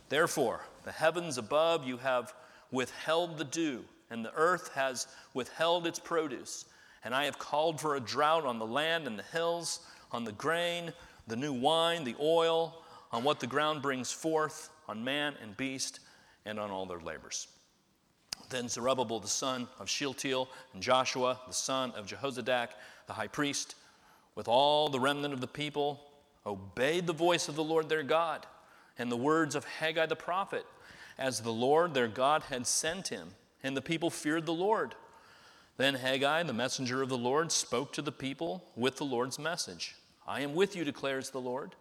Therefore, 0.10 0.62
the 0.86 0.92
heavens 0.92 1.38
above 1.38 1.86
you 1.86 1.98
have 1.98 2.34
withheld 2.72 3.38
the 3.38 3.44
dew, 3.44 3.84
and 4.10 4.24
the 4.24 4.34
earth 4.36 4.74
has 4.74 5.08
withheld 5.34 5.88
its 5.88 6.00
produce. 6.00 6.66
And 7.04 7.16
I 7.16 7.26
have 7.26 7.40
called 7.40 7.80
for 7.80 7.96
a 7.96 8.00
drought 8.00 8.46
on 8.46 8.60
the 8.60 8.66
land 8.66 9.08
and 9.08 9.18
the 9.18 9.24
hills, 9.24 9.82
on 10.12 10.24
the 10.24 10.32
grain, 10.34 10.94
the 11.28 11.36
new 11.36 11.54
wine, 11.54 12.04
the 12.04 12.16
oil, 12.20 12.84
on 13.12 13.24
what 13.24 13.40
the 13.40 13.48
ground 13.48 13.82
brings 13.82 14.12
forth, 14.12 14.70
on 14.88 15.04
man 15.04 15.36
and 15.42 15.56
beast, 15.58 16.00
and 16.46 16.60
on 16.60 16.72
all 16.72 16.86
their 16.86 17.00
labors. 17.00 17.48
Then 18.50 18.68
Zerubbabel 18.68 19.20
the 19.20 19.28
son 19.28 19.68
of 19.80 19.90
Shealtiel 19.90 20.50
and 20.74 20.82
Joshua 20.82 21.40
the 21.48 21.54
son 21.54 21.92
of 21.96 22.08
Jehozadak, 22.08 22.70
the 23.08 23.14
high 23.14 23.28
priest, 23.28 23.76
with 24.36 24.48
all 24.48 24.90
the 24.90 25.00
remnant 25.00 25.34
of 25.34 25.42
the 25.42 25.48
people, 25.48 26.00
obeyed 26.46 27.06
the 27.06 27.14
voice 27.14 27.48
of 27.48 27.56
the 27.56 27.64
Lord 27.64 27.90
their 27.90 28.04
God 28.04 28.46
and 28.98 29.12
the 29.12 29.18
words 29.18 29.56
of 29.56 29.66
Haggai 29.66 30.08
the 30.08 30.16
prophet, 30.16 30.66
as 31.18 31.42
the 31.42 31.52
Lord 31.52 31.94
their 31.94 32.08
God 32.08 32.44
had 32.44 32.68
sent 32.68 33.08
him, 33.08 33.30
and 33.64 33.76
the 33.76 33.82
people 33.82 34.10
feared 34.10 34.46
the 34.46 34.54
Lord. 34.54 34.96
Then 35.78 35.96
Haggai, 35.96 36.44
the 36.44 36.54
messenger 36.54 37.02
of 37.02 37.10
the 37.10 37.18
Lord, 37.18 37.52
spoke 37.52 37.94
to 37.94 38.02
the 38.02 38.12
people 38.12 38.64
with 38.76 38.98
the 38.98 39.06
Lord's 39.06 39.40
message 39.40 39.96
I 40.28 40.42
am 40.42 40.54
with 40.54 40.76
you, 40.76 40.84
declares 40.84 41.32
the 41.32 41.42
Lord. 41.42 41.74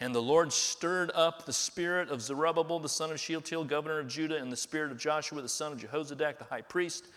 And 0.00 0.14
the 0.14 0.22
Lord 0.22 0.52
stirred 0.52 1.10
up 1.14 1.44
the 1.44 1.52
spirit 1.52 2.08
of 2.08 2.22
Zerubbabel, 2.22 2.78
the 2.78 2.88
son 2.88 3.10
of 3.10 3.18
Shealtiel, 3.18 3.64
governor 3.64 3.98
of 3.98 4.06
Judah, 4.06 4.36
and 4.36 4.50
the 4.50 4.56
spirit 4.56 4.92
of 4.92 4.98
Joshua, 4.98 5.42
the 5.42 5.48
son 5.48 5.72
of 5.72 5.78
Jehozadak, 5.78 6.38
the 6.38 6.44
high 6.44 6.60
priest, 6.60 7.08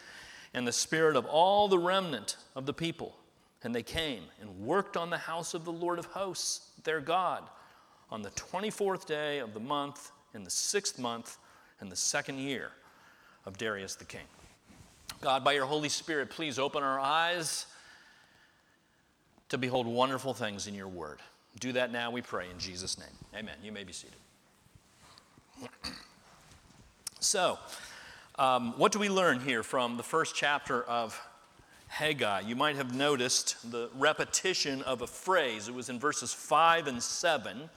and 0.53 0.67
the 0.67 0.71
spirit 0.71 1.15
of 1.15 1.25
all 1.25 1.67
the 1.67 1.77
remnant 1.77 2.37
of 2.55 2.65
the 2.65 2.73
people. 2.73 3.15
And 3.63 3.75
they 3.75 3.83
came 3.83 4.23
and 4.41 4.65
worked 4.65 4.97
on 4.97 5.11
the 5.11 5.17
house 5.17 5.53
of 5.53 5.63
the 5.63 5.71
Lord 5.71 5.99
of 5.99 6.05
hosts, 6.05 6.71
their 6.83 6.99
God, 6.99 7.43
on 8.09 8.23
the 8.23 8.31
24th 8.31 9.05
day 9.05 9.37
of 9.39 9.53
the 9.53 9.59
month, 9.59 10.11
in 10.33 10.43
the 10.43 10.49
sixth 10.49 10.97
month, 10.97 11.37
in 11.81 11.89
the 11.89 11.95
second 11.95 12.39
year 12.39 12.71
of 13.45 13.57
Darius 13.59 13.95
the 13.95 14.05
king. 14.05 14.25
God, 15.21 15.43
by 15.43 15.53
your 15.53 15.65
Holy 15.67 15.89
Spirit, 15.89 16.31
please 16.31 16.57
open 16.57 16.81
our 16.81 16.99
eyes 16.99 17.67
to 19.49 19.57
behold 19.59 19.85
wonderful 19.85 20.33
things 20.33 20.65
in 20.65 20.73
your 20.73 20.87
word. 20.87 21.19
Do 21.59 21.73
that 21.73 21.91
now, 21.91 22.11
we 22.11 22.21
pray, 22.21 22.49
in 22.49 22.59
Jesus' 22.59 22.97
name. 22.97 23.07
Amen. 23.35 23.55
You 23.63 23.71
may 23.71 23.83
be 23.83 23.93
seated. 23.93 24.17
So, 27.19 27.59
um, 28.39 28.73
what 28.77 28.91
do 28.91 28.99
we 28.99 29.09
learn 29.09 29.39
here 29.41 29.61
from 29.61 29.97
the 29.97 30.03
first 30.03 30.33
chapter 30.33 30.83
of 30.83 31.21
Haggai? 31.87 32.41
You 32.41 32.55
might 32.55 32.77
have 32.77 32.95
noticed 32.95 33.71
the 33.71 33.89
repetition 33.95 34.81
of 34.83 35.01
a 35.01 35.07
phrase. 35.07 35.67
It 35.67 35.75
was 35.75 35.89
in 35.89 35.99
verses 35.99 36.33
5 36.33 36.87
and 36.87 37.03
7, 37.03 37.69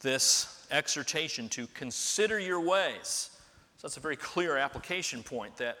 this 0.00 0.66
exhortation 0.70 1.48
to 1.50 1.66
consider 1.68 2.38
your 2.38 2.60
ways. 2.60 3.30
So, 3.76 3.86
that's 3.86 3.96
a 3.96 4.00
very 4.00 4.16
clear 4.16 4.58
application 4.58 5.22
point 5.22 5.56
that 5.56 5.78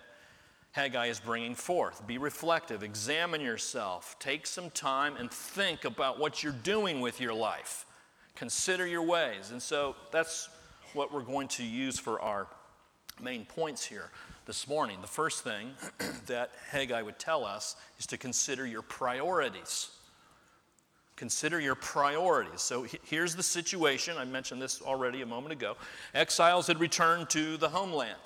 Haggai 0.74 1.06
is 1.06 1.20
bringing 1.20 1.54
forth. 1.54 2.04
Be 2.04 2.18
reflective, 2.18 2.82
examine 2.82 3.40
yourself, 3.40 4.16
take 4.18 4.44
some 4.44 4.70
time 4.70 5.14
and 5.16 5.30
think 5.30 5.84
about 5.84 6.18
what 6.18 6.42
you're 6.42 6.52
doing 6.52 7.00
with 7.00 7.20
your 7.20 7.32
life. 7.32 7.86
Consider 8.34 8.84
your 8.84 9.04
ways. 9.04 9.52
And 9.52 9.62
so 9.62 9.94
that's 10.10 10.48
what 10.92 11.14
we're 11.14 11.22
going 11.22 11.46
to 11.46 11.62
use 11.62 12.00
for 12.00 12.20
our 12.20 12.48
main 13.22 13.44
points 13.44 13.84
here 13.84 14.10
this 14.46 14.66
morning. 14.66 15.00
The 15.00 15.06
first 15.06 15.44
thing 15.44 15.70
that 16.26 16.50
Haggai 16.70 17.02
would 17.02 17.20
tell 17.20 17.44
us 17.44 17.76
is 18.00 18.06
to 18.08 18.18
consider 18.18 18.66
your 18.66 18.82
priorities. 18.82 19.90
Consider 21.14 21.60
your 21.60 21.76
priorities. 21.76 22.62
So 22.62 22.84
here's 23.04 23.36
the 23.36 23.44
situation. 23.44 24.16
I 24.18 24.24
mentioned 24.24 24.60
this 24.60 24.82
already 24.82 25.22
a 25.22 25.26
moment 25.26 25.52
ago. 25.52 25.76
Exiles 26.14 26.66
had 26.66 26.80
returned 26.80 27.30
to 27.30 27.56
the 27.58 27.68
homeland 27.68 28.18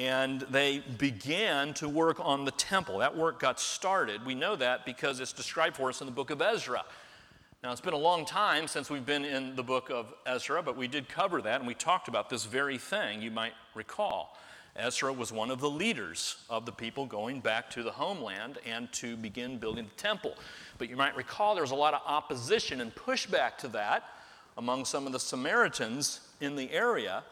and 0.00 0.40
they 0.50 0.78
began 0.96 1.74
to 1.74 1.86
work 1.86 2.16
on 2.20 2.46
the 2.46 2.50
temple. 2.52 2.98
That 3.00 3.14
work 3.14 3.38
got 3.38 3.60
started. 3.60 4.24
We 4.24 4.34
know 4.34 4.56
that 4.56 4.86
because 4.86 5.20
it's 5.20 5.34
described 5.34 5.76
for 5.76 5.90
us 5.90 6.00
in 6.00 6.06
the 6.06 6.12
book 6.12 6.30
of 6.30 6.40
Ezra. 6.40 6.86
Now, 7.62 7.70
it's 7.70 7.82
been 7.82 7.92
a 7.92 7.98
long 7.98 8.24
time 8.24 8.66
since 8.66 8.88
we've 8.88 9.04
been 9.04 9.26
in 9.26 9.54
the 9.56 9.62
book 9.62 9.90
of 9.90 10.14
Ezra, 10.24 10.62
but 10.62 10.74
we 10.74 10.88
did 10.88 11.06
cover 11.06 11.42
that 11.42 11.60
and 11.60 11.66
we 11.66 11.74
talked 11.74 12.08
about 12.08 12.30
this 12.30 12.46
very 12.46 12.78
thing, 12.78 13.20
you 13.20 13.30
might 13.30 13.52
recall. 13.74 14.38
Ezra 14.74 15.12
was 15.12 15.32
one 15.32 15.50
of 15.50 15.60
the 15.60 15.68
leaders 15.68 16.36
of 16.48 16.64
the 16.64 16.72
people 16.72 17.04
going 17.04 17.40
back 17.40 17.68
to 17.68 17.82
the 17.82 17.90
homeland 17.90 18.56
and 18.64 18.90
to 18.92 19.18
begin 19.18 19.58
building 19.58 19.84
the 19.84 20.02
temple. 20.02 20.34
But 20.78 20.88
you 20.88 20.96
might 20.96 21.14
recall 21.14 21.52
there 21.54 21.62
was 21.62 21.72
a 21.72 21.74
lot 21.74 21.92
of 21.92 22.00
opposition 22.06 22.80
and 22.80 22.94
pushback 22.94 23.58
to 23.58 23.68
that 23.68 24.04
among 24.56 24.86
some 24.86 25.06
of 25.06 25.12
the 25.12 25.20
Samaritans 25.20 26.20
in 26.40 26.56
the 26.56 26.72
area. 26.72 27.22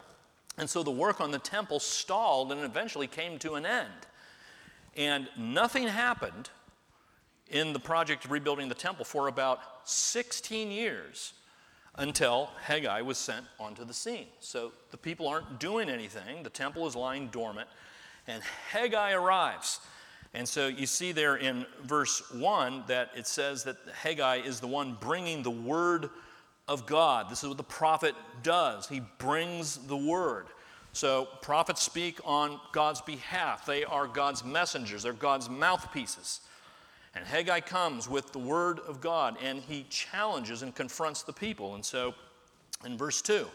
And 0.59 0.69
so 0.69 0.83
the 0.83 0.91
work 0.91 1.21
on 1.21 1.31
the 1.31 1.39
temple 1.39 1.79
stalled 1.79 2.51
and 2.51 2.61
eventually 2.61 3.07
came 3.07 3.39
to 3.39 3.55
an 3.55 3.65
end. 3.65 3.89
And 4.97 5.29
nothing 5.37 5.87
happened 5.87 6.49
in 7.49 7.73
the 7.73 7.79
project 7.79 8.25
of 8.25 8.31
rebuilding 8.31 8.67
the 8.67 8.75
temple 8.75 9.05
for 9.05 9.27
about 9.27 9.59
16 9.85 10.69
years 10.69 11.33
until 11.95 12.49
Haggai 12.61 13.01
was 13.01 13.17
sent 13.17 13.45
onto 13.59 13.85
the 13.85 13.93
scene. 13.93 14.27
So 14.39 14.73
the 14.91 14.97
people 14.97 15.27
aren't 15.27 15.59
doing 15.59 15.89
anything, 15.89 16.43
the 16.43 16.49
temple 16.49 16.85
is 16.87 16.95
lying 16.95 17.27
dormant, 17.27 17.67
and 18.27 18.43
Haggai 18.71 19.13
arrives. 19.13 19.79
And 20.33 20.47
so 20.47 20.67
you 20.67 20.85
see 20.85 21.11
there 21.11 21.37
in 21.37 21.65
verse 21.83 22.21
1 22.31 22.83
that 22.87 23.11
it 23.15 23.25
says 23.25 23.63
that 23.63 23.77
Haggai 23.93 24.37
is 24.37 24.59
the 24.59 24.67
one 24.67 24.97
bringing 24.99 25.41
the 25.41 25.49
word 25.49 26.09
of 26.69 26.85
God. 26.85 27.29
This 27.29 27.43
is 27.43 27.49
what 27.49 27.57
the 27.57 27.63
prophet 27.63 28.15
does. 28.43 28.87
He 28.87 29.01
brings 29.17 29.75
the 29.87 29.97
word. 29.97 30.45
So, 30.93 31.27
prophets 31.41 31.81
speak 31.81 32.19
on 32.23 32.59
God's 32.71 33.01
behalf. 33.01 33.65
They 33.65 33.83
are 33.83 34.07
God's 34.07 34.45
messengers, 34.45 35.03
they're 35.03 35.13
God's 35.13 35.49
mouthpieces. 35.49 36.41
And 37.15 37.25
Haggai 37.25 37.59
comes 37.59 38.07
with 38.07 38.31
the 38.31 38.39
word 38.39 38.79
of 38.79 39.01
God 39.01 39.35
and 39.43 39.59
he 39.59 39.85
challenges 39.89 40.61
and 40.61 40.73
confronts 40.73 41.23
the 41.23 41.33
people. 41.33 41.75
And 41.75 41.83
so, 41.83 42.13
in 42.85 42.97
verse 42.97 43.21
2, 43.21 43.45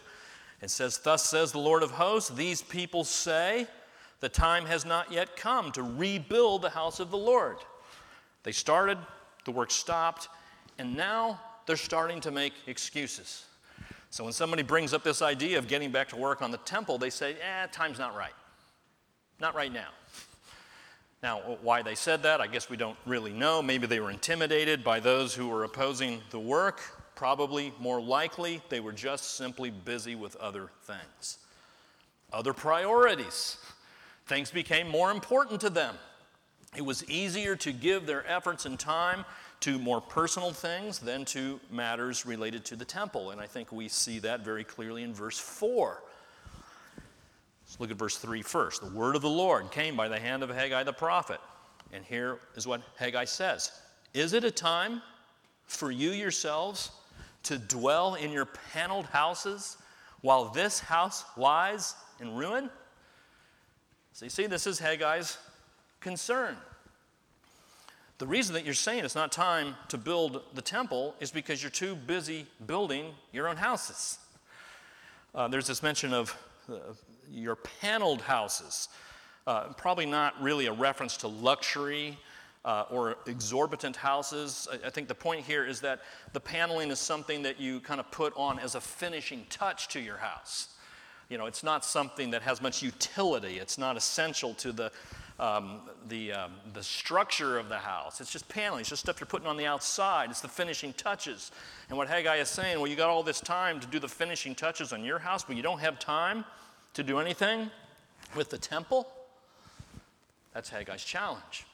it 0.61 0.69
says, 0.69 0.99
Thus 0.99 1.23
says 1.23 1.51
the 1.51 1.59
Lord 1.59 1.81
of 1.81 1.91
hosts, 1.91 2.29
these 2.29 2.61
people 2.61 3.03
say, 3.03 3.65
the 4.19 4.29
time 4.29 4.65
has 4.65 4.85
not 4.85 5.11
yet 5.11 5.35
come 5.35 5.71
to 5.73 5.83
rebuild 5.83 6.61
the 6.61 6.69
house 6.69 6.99
of 6.99 7.11
the 7.11 7.17
Lord. 7.17 7.57
They 8.43 8.51
started, 8.51 8.97
the 9.43 9.51
work 9.51 9.71
stopped, 9.71 10.29
and 10.77 10.95
now 10.95 11.39
they're 11.65 11.77
starting 11.77 12.21
to 12.21 12.31
make 12.31 12.53
excuses. 12.67 13.45
So 14.09 14.23
when 14.23 14.33
somebody 14.33 14.63
brings 14.63 14.93
up 14.93 15.03
this 15.03 15.21
idea 15.21 15.57
of 15.57 15.67
getting 15.67 15.91
back 15.91 16.09
to 16.09 16.15
work 16.15 16.41
on 16.41 16.51
the 16.51 16.57
temple, 16.59 16.97
they 16.97 17.09
say, 17.09 17.33
eh, 17.33 17.67
time's 17.71 17.99
not 17.99 18.15
right. 18.15 18.33
Not 19.39 19.55
right 19.55 19.71
now. 19.71 19.89
Now, 21.21 21.39
why 21.61 21.81
they 21.81 21.95
said 21.95 22.23
that, 22.23 22.39
I 22.39 22.47
guess 22.47 22.69
we 22.69 22.77
don't 22.77 22.97
really 23.05 23.33
know. 23.33 23.61
Maybe 23.61 23.87
they 23.87 23.99
were 23.99 24.11
intimidated 24.11 24.83
by 24.83 24.99
those 24.99 25.33
who 25.33 25.47
were 25.47 25.63
opposing 25.63 26.21
the 26.29 26.39
work. 26.39 26.81
Probably 27.15 27.73
more 27.79 28.01
likely, 28.01 28.61
they 28.69 28.79
were 28.79 28.91
just 28.91 29.35
simply 29.35 29.71
busy 29.71 30.15
with 30.15 30.35
other 30.35 30.69
things. 30.83 31.39
Other 32.31 32.53
priorities. 32.53 33.57
Things 34.27 34.51
became 34.51 34.87
more 34.87 35.11
important 35.11 35.61
to 35.61 35.69
them. 35.69 35.95
It 36.75 36.85
was 36.85 37.03
easier 37.09 37.55
to 37.57 37.71
give 37.71 38.05
their 38.05 38.25
efforts 38.27 38.65
and 38.65 38.77
time 38.77 39.25
to 39.61 39.79
more 39.79 40.01
personal 40.01 40.51
things 40.51 40.99
than 40.99 41.25
to 41.25 41.59
matters 41.71 42.25
related 42.25 42.65
to 42.65 42.75
the 42.75 42.85
temple. 42.85 43.31
And 43.31 43.41
I 43.41 43.47
think 43.47 43.71
we 43.71 43.87
see 43.87 44.19
that 44.19 44.41
very 44.41 44.63
clearly 44.63 45.03
in 45.03 45.13
verse 45.13 45.39
4. 45.39 46.01
Let's 47.65 47.79
look 47.79 47.91
at 47.91 47.97
verse 47.97 48.17
3 48.17 48.41
first. 48.41 48.81
The 48.81 48.95
word 48.95 49.15
of 49.15 49.21
the 49.21 49.29
Lord 49.29 49.71
came 49.71 49.95
by 49.95 50.07
the 50.07 50.19
hand 50.19 50.43
of 50.43 50.49
Haggai 50.49 50.83
the 50.83 50.93
prophet. 50.93 51.39
And 51.91 52.03
here 52.05 52.39
is 52.55 52.67
what 52.67 52.81
Haggai 52.97 53.25
says 53.25 53.71
Is 54.13 54.33
it 54.33 54.43
a 54.43 54.51
time 54.51 55.01
for 55.65 55.91
you 55.91 56.11
yourselves 56.11 56.91
to 57.43 57.57
dwell 57.57 58.15
in 58.15 58.31
your 58.31 58.45
paneled 58.45 59.05
houses 59.05 59.77
while 60.21 60.49
this 60.49 60.79
house 60.79 61.23
lies 61.37 61.95
in 62.19 62.35
ruin? 62.35 62.69
So 64.13 64.25
you 64.25 64.29
see, 64.29 64.47
this 64.47 64.67
is 64.67 64.79
Haggai's 64.79 65.37
concern. 65.99 66.55
The 68.17 68.27
reason 68.27 68.53
that 68.53 68.63
you're 68.63 68.73
saying 68.73 69.03
it's 69.03 69.15
not 69.15 69.33
time 69.33 69.75
to 69.89 69.97
build 69.97 70.41
the 70.53 70.61
temple 70.61 71.15
is 71.19 71.31
because 71.31 71.61
you're 71.61 71.69
too 71.69 71.95
busy 71.95 72.45
building 72.65 73.07
your 73.33 73.49
own 73.49 73.57
houses. 73.57 74.19
Uh, 75.33 75.49
there's 75.49 75.67
this 75.67 75.83
mention 75.83 76.13
of 76.13 76.37
uh, 76.69 76.75
your 77.29 77.57
paneled 77.57 78.21
houses. 78.21 78.87
Uh, 79.45 79.73
probably 79.73 80.05
not 80.05 80.41
really 80.41 80.67
a 80.67 80.71
reference 80.71 81.17
to 81.17 81.27
luxury 81.27 82.17
uh, 82.63 82.85
or 82.89 83.17
exorbitant 83.27 83.97
houses. 83.97 84.67
I, 84.71 84.87
I, 84.87 84.89
think 84.89 85.09
the 85.09 85.15
point 85.15 85.45
here 85.45 85.65
is 85.65 85.81
that 85.81 85.99
the 86.31 86.39
paneling 86.39 86.91
is 86.91 86.99
something 86.99 87.43
that 87.43 87.59
you 87.59 87.81
kind 87.81 87.99
of 87.99 88.09
put 88.11 88.33
on 88.37 88.59
as 88.59 88.75
a 88.75 88.81
finishing 88.81 89.45
touch 89.49 89.89
to 89.89 89.99
your 89.99 90.17
house. 90.17 90.69
You 91.29 91.37
know, 91.37 91.47
it's 91.47 91.63
not 91.63 91.83
something 91.83 92.31
that 92.31 92.43
has 92.43 92.61
much 92.61 92.81
utility, 92.81 93.57
it's 93.59 93.77
not 93.77 93.97
essential 93.97 94.53
to 94.55 94.71
the 94.71 94.91
um, 95.39 95.81
the, 96.07 96.31
um, 96.31 96.53
the 96.73 96.83
structure 96.83 97.57
of 97.57 97.69
the 97.69 97.77
house. 97.77 98.21
It's 98.21 98.31
just 98.31 98.47
paneling, 98.47 98.81
it's 98.81 98.89
just 98.89 99.01
stuff 99.01 99.19
you're 99.19 99.27
putting 99.27 99.47
on 99.47 99.57
the 99.57 99.65
outside, 99.65 100.29
it's 100.29 100.41
the 100.41 100.47
finishing 100.47 100.93
touches. 100.93 101.51
And 101.89 101.97
what 101.97 102.07
Haggai 102.07 102.37
is 102.37 102.49
saying, 102.49 102.77
well, 102.77 102.87
you 102.87 102.95
got 102.95 103.09
all 103.09 103.23
this 103.23 103.41
time 103.41 103.79
to 103.79 103.87
do 103.87 103.99
the 103.99 104.07
finishing 104.07 104.55
touches 104.55 104.93
on 104.93 105.03
your 105.03 105.19
house, 105.19 105.43
but 105.43 105.55
you 105.55 105.61
don't 105.61 105.79
have 105.79 105.99
time 105.99 106.45
to 106.93 107.03
do 107.03 107.19
anything 107.19 107.69
with 108.35 108.49
the 108.49 108.57
temple? 108.57 109.07
That's 110.53 110.69
Haggai's 110.69 111.03
challenge. 111.03 111.65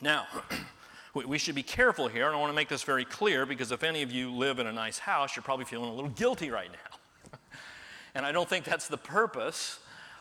Now, 0.00 0.26
we 1.14 1.38
should 1.38 1.54
be 1.54 1.62
careful 1.62 2.08
here, 2.08 2.26
and 2.26 2.34
I 2.34 2.40
want 2.40 2.50
to 2.50 2.56
make 2.56 2.68
this 2.68 2.82
very 2.82 3.04
clear 3.04 3.46
because 3.46 3.70
if 3.70 3.84
any 3.84 4.02
of 4.02 4.10
you 4.10 4.32
live 4.32 4.58
in 4.58 4.66
a 4.66 4.72
nice 4.72 4.98
house, 4.98 5.36
you're 5.36 5.44
probably 5.44 5.64
feeling 5.64 5.90
a 5.90 5.94
little 5.94 6.10
guilty 6.10 6.50
right 6.50 6.70
now. 6.72 7.38
and 8.16 8.26
I 8.26 8.32
don't 8.32 8.48
think 8.48 8.64
that's 8.64 8.88
the 8.88 8.98
purpose 8.98 9.78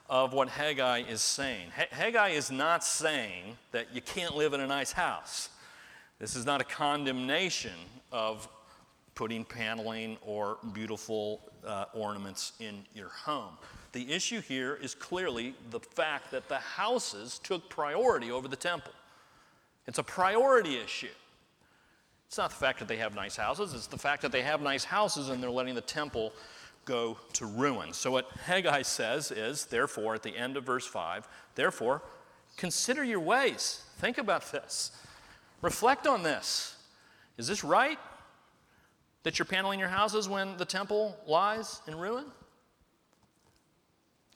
of 0.10 0.34
what 0.34 0.50
Haggai 0.50 1.04
is 1.10 1.22
saying. 1.22 1.70
Haggai 1.92 2.30
is 2.30 2.52
not 2.52 2.84
saying 2.84 3.58
that 3.72 3.88
you 3.94 4.02
can't 4.02 4.36
live 4.36 4.54
in 4.54 4.60
a 4.60 4.68
nice 4.68 4.92
house. 4.92 5.50
This 6.20 6.36
is 6.36 6.46
not 6.46 6.62
a 6.62 6.64
condemnation 6.64 7.74
of 8.12 8.48
putting 9.16 9.46
paneling 9.46 10.18
or 10.22 10.58
beautiful 10.74 11.42
uh, 11.66 11.86
ornaments 11.94 12.54
in 12.60 12.84
your 12.94 13.10
home. 13.10 13.58
The 13.92 14.12
issue 14.12 14.42
here 14.42 14.80
is 14.82 14.96
clearly 14.96 15.54
the 15.70 15.80
fact 15.80 16.32
that 16.32 16.50
the 16.50 16.58
houses 16.58 17.40
took 17.44 17.70
priority 17.70 18.32
over 18.32 18.48
the 18.48 18.56
temple. 18.56 18.94
It's 19.88 20.00
a 20.00 20.04
priority 20.04 20.78
issue. 20.78 21.10
It's 22.28 22.38
not 22.38 22.50
the 22.50 22.56
fact 22.56 22.80
that 22.80 22.88
they 22.88 22.98
have 22.98 23.14
nice 23.14 23.36
houses, 23.36 23.76
it's 23.76 23.88
the 23.88 23.98
fact 23.98 24.24
that 24.24 24.32
they 24.32 24.42
have 24.42 24.62
nice 24.62 24.84
houses 24.84 25.30
and 25.30 25.42
they're 25.42 25.52
letting 25.52 25.76
the 25.76 25.82
temple 25.82 26.34
go 26.86 27.18
to 27.34 27.46
ruin. 27.46 27.94
So, 27.94 28.12
what 28.12 28.30
Haggai 28.46 28.82
says 28.82 29.32
is, 29.32 29.66
therefore, 29.66 30.16
at 30.16 30.24
the 30.24 30.36
end 30.36 30.58
of 30.58 30.64
verse 30.64 30.86
5, 30.86 31.28
therefore, 31.56 32.02
consider 32.58 33.04
your 33.04 33.20
ways. 33.20 33.84
Think 33.98 34.18
about 34.18 34.52
this. 34.52 34.92
Reflect 35.62 36.08
on 36.08 36.24
this. 36.24 36.78
Is 37.38 37.48
this 37.48 37.64
right 37.64 37.98
that 39.24 39.40
you're 39.40 39.46
paneling 39.46 39.80
your 39.80 39.90
houses 39.90 40.28
when 40.28 40.58
the 40.58 40.66
temple 40.66 41.18
lies 41.26 41.82
in 41.88 41.96
ruin? 41.96 42.26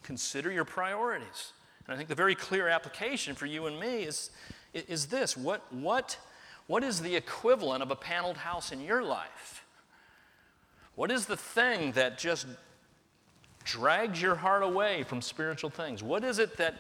Consider 0.04 0.52
your 0.52 0.66
priorities. 0.66 1.52
And 1.86 1.94
I 1.94 1.98
think 1.98 2.10
the 2.10 2.16
very 2.16 2.36
clear 2.36 2.68
application 2.68 3.36
for 3.36 3.46
you 3.46 3.68
and 3.68 3.80
me 3.80 4.04
is, 4.04 4.32
is 4.74 5.08
this 5.08 5.36
what, 5.36 5.62
what, 5.74 6.18
what 6.68 6.84
is 6.84 7.02
the 7.02 7.16
equivalent 7.16 7.84
of 7.84 7.92
a 7.92 7.96
paneled 7.96 8.38
house 8.38 8.72
in 8.72 8.82
your 8.82 9.04
life? 9.04 9.66
What 10.98 11.12
is 11.12 11.28
the 11.28 11.38
thing 11.38 11.92
that 11.92 12.18
just 12.18 12.48
drags 13.64 14.20
your 14.20 14.34
heart 14.34 14.64
away 14.64 15.04
from 15.04 15.22
spiritual 15.22 15.70
things? 15.70 16.02
What 16.02 16.24
is 16.24 16.40
it 16.40 16.58
that 16.58 16.74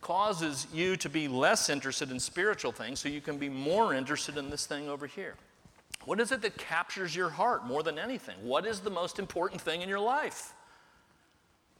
causes 0.00 0.68
you 0.72 0.94
to 0.98 1.08
be 1.08 1.26
less 1.26 1.68
interested 1.68 2.12
in 2.12 2.20
spiritual 2.20 2.70
things 2.70 3.00
so 3.00 3.08
you 3.08 3.20
can 3.20 3.38
be 3.38 3.48
more 3.48 3.92
interested 3.92 4.36
in 4.36 4.50
this 4.50 4.66
thing 4.66 4.88
over 4.88 5.08
here? 5.08 5.34
What 6.04 6.20
is 6.20 6.30
it 6.30 6.42
that 6.42 6.56
captures 6.56 7.16
your 7.16 7.28
heart 7.28 7.66
more 7.66 7.82
than 7.82 7.98
anything? 7.98 8.36
What 8.40 8.66
is 8.66 8.78
the 8.78 8.90
most 8.90 9.18
important 9.18 9.60
thing 9.60 9.82
in 9.82 9.88
your 9.88 9.98
life? 9.98 10.54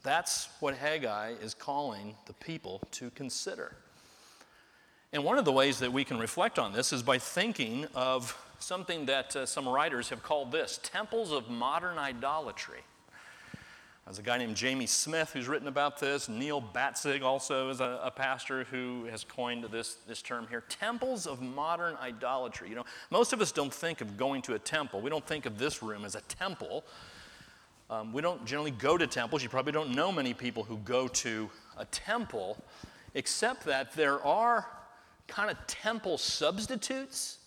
That's 0.03 0.49
what 0.59 0.75
Haggai 0.75 1.35
is 1.41 1.55
calling 1.55 2.17
the 2.27 2.33
people 2.33 2.81
to 2.93 3.11
consider. 3.11 3.77
And 5.13 5.23
one 5.23 5.39
of 5.39 5.45
the 5.45 5.53
ways 5.53 5.79
that 5.79 5.93
we 5.93 6.03
can 6.03 6.19
reflect 6.19 6.59
on 6.59 6.73
this 6.73 6.93
is 6.93 7.05
by 7.05 7.19
thinking 7.19 7.87
of 7.95 8.37
something 8.59 9.07
that 9.07 9.37
uh, 9.37 9.47
some 9.47 9.69
writers 9.69 10.09
have 10.11 10.23
called 10.23 10.53
this 10.53 10.81
temples 10.83 11.33
of 11.33 11.49
modern 11.49 11.99
idolatry. 11.99 12.81
There's 14.07 14.21
a 14.21 14.23
guy 14.23 14.39
named 14.39 14.55
Jamie 14.55 14.87
Smith 14.87 15.33
who's 15.33 15.49
written 15.49 15.67
about 15.67 15.99
this. 15.99 16.29
Neil 16.29 16.63
Batzig 16.63 17.23
also 17.23 17.71
is 17.71 17.81
a, 17.81 18.01
a, 18.05 18.11
pastor 18.11 18.63
who 18.71 19.07
has 19.07 19.25
coined 19.25 19.65
this, 19.65 19.97
this 20.07 20.23
term 20.23 20.47
here 20.49 20.63
temples 20.69 21.27
of 21.27 21.43
modern 21.43 21.97
idolatry. 21.97 22.69
You 22.69 22.77
know, 22.77 22.85
most 23.11 23.33
of 23.33 23.41
us 23.41 23.51
don't 23.51 23.75
think 23.75 24.01
of 24.01 24.17
going 24.17 24.43
to 24.43 24.55
a 24.55 24.61
temple. 24.61 25.01
We 25.01 25.11
don't 25.11 25.27
think 25.27 25.45
of 25.45 25.59
this 25.59 25.83
room 25.83 26.05
as 26.05 26.15
a 26.15 26.21
temple. 26.21 26.85
Um, 27.91 28.13
we 28.13 28.23
don't 28.23 28.45
generally 28.47 28.71
go 28.71 28.97
to 28.97 29.09
temples. 29.09 29.43
You 29.43 29.49
probably 29.49 29.73
don't 29.73 29.91
know 29.91 30.13
many 30.13 30.35
people 30.35 30.63
who 30.63 30.77
go 30.79 31.09
to 31.09 31.51
a 31.77 31.85
temple, 31.87 32.63
except 33.15 33.65
that 33.65 33.93
there 33.95 34.25
are 34.25 34.69
kind 35.27 35.51
of 35.51 35.57
temple 35.67 36.17
substitutes 36.17 37.39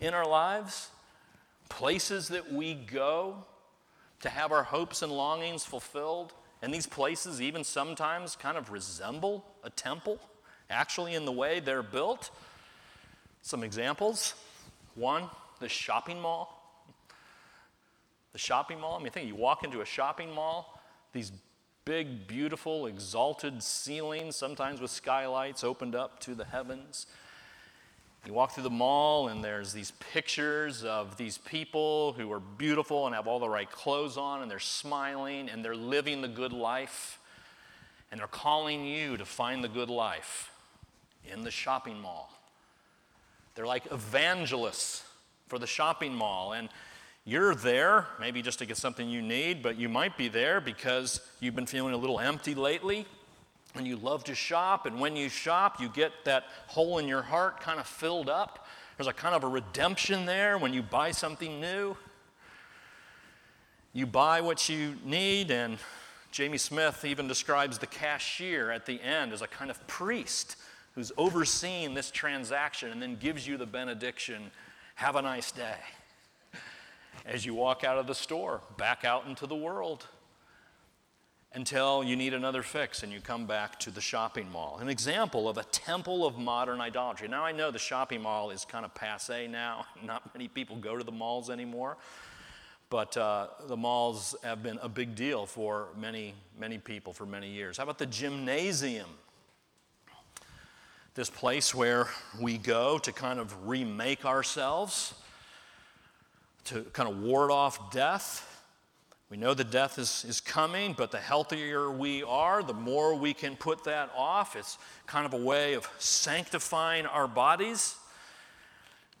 in 0.00 0.14
our 0.14 0.26
lives, 0.26 0.88
places 1.68 2.28
that 2.28 2.52
we 2.52 2.74
go 2.74 3.44
to 4.20 4.28
have 4.28 4.52
our 4.52 4.64
hopes 4.64 5.02
and 5.02 5.12
longings 5.12 5.64
fulfilled. 5.64 6.32
And 6.62 6.74
these 6.74 6.86
places, 6.86 7.40
even 7.40 7.64
sometimes, 7.64 8.36
kind 8.36 8.58
of 8.58 8.70
resemble 8.70 9.44
a 9.64 9.70
temple, 9.70 10.18
actually, 10.68 11.14
in 11.14 11.24
the 11.24 11.32
way 11.32 11.60
they're 11.60 11.82
built. 11.82 12.30
Some 13.42 13.62
examples 13.62 14.34
one, 14.94 15.28
the 15.60 15.68
shopping 15.68 16.20
mall. 16.20 16.56
The 18.32 18.38
shopping 18.38 18.80
mall, 18.80 18.96
I 18.98 19.02
mean, 19.02 19.12
think 19.12 19.28
you 19.28 19.34
walk 19.34 19.64
into 19.64 19.80
a 19.80 19.86
shopping 19.86 20.34
mall, 20.34 20.80
these 21.12 21.32
big, 21.84 22.26
beautiful, 22.26 22.86
exalted 22.86 23.62
ceilings, 23.62 24.36
sometimes 24.36 24.80
with 24.80 24.90
skylights 24.90 25.64
opened 25.64 25.94
up 25.94 26.20
to 26.20 26.34
the 26.34 26.44
heavens. 26.44 27.06
You 28.26 28.34
walk 28.34 28.52
through 28.52 28.64
the 28.64 28.70
mall, 28.70 29.28
and 29.28 29.42
there's 29.42 29.72
these 29.72 29.92
pictures 30.12 30.84
of 30.84 31.16
these 31.16 31.38
people 31.38 32.12
who 32.12 32.30
are 32.32 32.40
beautiful 32.40 33.06
and 33.06 33.14
have 33.14 33.26
all 33.26 33.38
the 33.38 33.48
right 33.48 33.70
clothes 33.70 34.18
on, 34.18 34.42
and 34.42 34.50
they're 34.50 34.58
smiling 34.58 35.48
and 35.48 35.64
they're 35.64 35.74
living 35.74 36.20
the 36.20 36.28
good 36.28 36.52
life. 36.52 37.18
And 38.10 38.20
they're 38.20 38.26
calling 38.26 38.84
you 38.84 39.16
to 39.16 39.24
find 39.24 39.64
the 39.64 39.68
good 39.68 39.88
life 39.88 40.50
in 41.32 41.44
the 41.44 41.50
shopping 41.50 42.00
mall. 42.00 42.30
They're 43.54 43.66
like 43.66 43.90
evangelists 43.90 45.04
for 45.46 45.58
the 45.58 45.66
shopping 45.66 46.14
mall. 46.14 46.52
And 46.52 46.68
you're 47.24 47.54
there, 47.54 48.06
maybe 48.18 48.42
just 48.42 48.58
to 48.58 48.66
get 48.66 48.76
something 48.76 49.08
you 49.08 49.22
need, 49.22 49.62
but 49.62 49.78
you 49.78 49.88
might 49.88 50.16
be 50.16 50.28
there 50.28 50.60
because 50.60 51.20
you've 51.38 51.54
been 51.54 51.66
feeling 51.66 51.94
a 51.94 51.96
little 51.96 52.18
empty 52.18 52.54
lately 52.54 53.06
and 53.74 53.86
you 53.86 53.96
love 53.96 54.24
to 54.24 54.34
shop, 54.34 54.86
and 54.86 54.98
when 55.00 55.16
you 55.16 55.28
shop, 55.28 55.80
you 55.80 55.88
get 55.88 56.12
that 56.24 56.44
hole 56.66 56.98
in 56.98 57.06
your 57.06 57.22
heart 57.22 57.60
kind 57.60 57.78
of 57.78 57.86
filled 57.86 58.28
up. 58.28 58.66
There's 58.96 59.06
a 59.06 59.12
kind 59.12 59.34
of 59.34 59.44
a 59.44 59.48
redemption 59.48 60.26
there 60.26 60.58
when 60.58 60.74
you 60.74 60.82
buy 60.82 61.12
something 61.12 61.60
new. 61.60 61.96
You 63.92 64.06
buy 64.06 64.40
what 64.40 64.68
you 64.68 64.96
need, 65.04 65.50
and 65.50 65.78
Jamie 66.30 66.58
Smith 66.58 67.04
even 67.04 67.26
describes 67.26 67.78
the 67.78 67.86
cashier 67.86 68.70
at 68.70 68.86
the 68.86 69.00
end 69.02 69.32
as 69.32 69.42
a 69.42 69.46
kind 69.46 69.70
of 69.70 69.86
priest 69.86 70.56
who's 70.94 71.12
overseeing 71.16 71.94
this 71.94 72.10
transaction 72.10 72.90
and 72.90 73.00
then 73.00 73.16
gives 73.16 73.46
you 73.46 73.56
the 73.56 73.66
benediction 73.66 74.50
have 74.96 75.16
a 75.16 75.22
nice 75.22 75.50
day 75.50 75.78
as 77.26 77.46
you 77.46 77.54
walk 77.54 77.84
out 77.84 77.98
of 77.98 78.06
the 78.06 78.14
store, 78.14 78.60
back 78.76 79.04
out 79.04 79.26
into 79.26 79.46
the 79.46 79.54
world 79.54 80.06
until 81.52 82.04
you 82.04 82.14
need 82.14 82.32
another 82.32 82.62
fix 82.62 83.02
and 83.02 83.12
you 83.12 83.20
come 83.20 83.44
back 83.44 83.78
to 83.80 83.90
the 83.90 84.00
shopping 84.00 84.50
mall. 84.52 84.78
An 84.80 84.88
example 84.88 85.48
of 85.48 85.58
a 85.58 85.64
temple 85.64 86.24
of 86.24 86.38
modern 86.38 86.80
idolatry. 86.80 87.26
Now, 87.26 87.44
I 87.44 87.50
know 87.50 87.70
the 87.70 87.78
shopping 87.78 88.22
mall 88.22 88.50
is 88.50 88.64
kind 88.64 88.84
of 88.84 88.94
passe 88.94 89.48
now. 89.48 89.86
Not 90.04 90.32
many 90.34 90.46
people 90.46 90.76
go 90.76 90.96
to 90.96 91.02
the 91.02 91.12
malls 91.12 91.50
anymore. 91.50 91.96
But 92.88 93.16
uh, 93.16 93.48
the 93.68 93.76
malls 93.76 94.34
have 94.42 94.64
been 94.64 94.78
a 94.82 94.88
big 94.88 95.14
deal 95.14 95.46
for 95.46 95.88
many, 95.96 96.34
many 96.58 96.78
people 96.78 97.12
for 97.12 97.24
many 97.24 97.48
years. 97.48 97.76
How 97.76 97.84
about 97.84 97.98
the 97.98 98.06
gymnasium? 98.06 99.08
This 101.14 101.30
place 101.30 101.72
where 101.72 102.08
we 102.40 102.58
go 102.58 102.98
to 102.98 103.12
kind 103.12 103.38
of 103.38 103.68
remake 103.68 104.24
ourselves, 104.24 105.14
to 106.64 106.82
kind 106.92 107.08
of 107.08 107.20
ward 107.20 107.52
off 107.52 107.92
death 107.92 108.49
we 109.30 109.36
know 109.36 109.54
the 109.54 109.62
death 109.62 109.96
is, 110.00 110.24
is 110.28 110.40
coming, 110.40 110.92
but 110.92 111.12
the 111.12 111.18
healthier 111.18 111.88
we 111.88 112.24
are, 112.24 112.64
the 112.64 112.74
more 112.74 113.14
we 113.14 113.32
can 113.32 113.54
put 113.54 113.84
that 113.84 114.10
off. 114.16 114.56
It's 114.56 114.76
kind 115.06 115.24
of 115.24 115.32
a 115.32 115.42
way 115.42 115.74
of 115.74 115.88
sanctifying 115.98 117.06
our 117.06 117.28
bodies. 117.28 117.94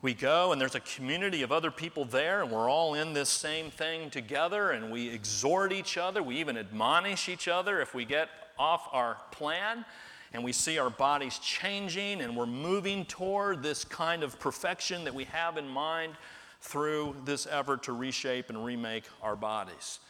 We 0.02 0.14
go, 0.14 0.50
and 0.50 0.60
there's 0.60 0.74
a 0.74 0.80
community 0.80 1.42
of 1.42 1.52
other 1.52 1.70
people 1.70 2.04
there, 2.04 2.42
and 2.42 2.50
we're 2.50 2.68
all 2.68 2.94
in 2.94 3.12
this 3.12 3.28
same 3.28 3.70
thing 3.70 4.10
together, 4.10 4.72
and 4.72 4.90
we 4.90 5.08
exhort 5.08 5.72
each 5.72 5.96
other. 5.96 6.24
We 6.24 6.38
even 6.38 6.56
admonish 6.56 7.28
each 7.28 7.46
other 7.46 7.80
if 7.80 7.94
we 7.94 8.04
get 8.04 8.30
off 8.58 8.88
our 8.90 9.16
plan, 9.30 9.84
and 10.32 10.42
we 10.42 10.50
see 10.50 10.78
our 10.78 10.90
bodies 10.90 11.38
changing, 11.38 12.20
and 12.20 12.36
we're 12.36 12.46
moving 12.46 13.04
toward 13.04 13.62
this 13.62 13.84
kind 13.84 14.24
of 14.24 14.40
perfection 14.40 15.04
that 15.04 15.14
we 15.14 15.24
have 15.24 15.56
in 15.56 15.68
mind 15.68 16.14
through 16.60 17.16
this 17.24 17.46
effort 17.50 17.82
to 17.84 17.92
reshape 17.92 18.50
and 18.50 18.64
remake 18.64 19.04
our 19.22 19.36
bodies. 19.36 20.00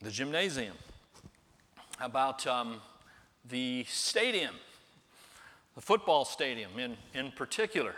The 0.00 0.10
gymnasium. 0.10 0.76
About 2.00 2.46
um, 2.46 2.80
the 3.48 3.84
stadium, 3.88 4.54
the 5.74 5.80
football 5.80 6.24
stadium 6.24 6.78
in, 6.78 6.96
in 7.14 7.32
particular? 7.32 7.94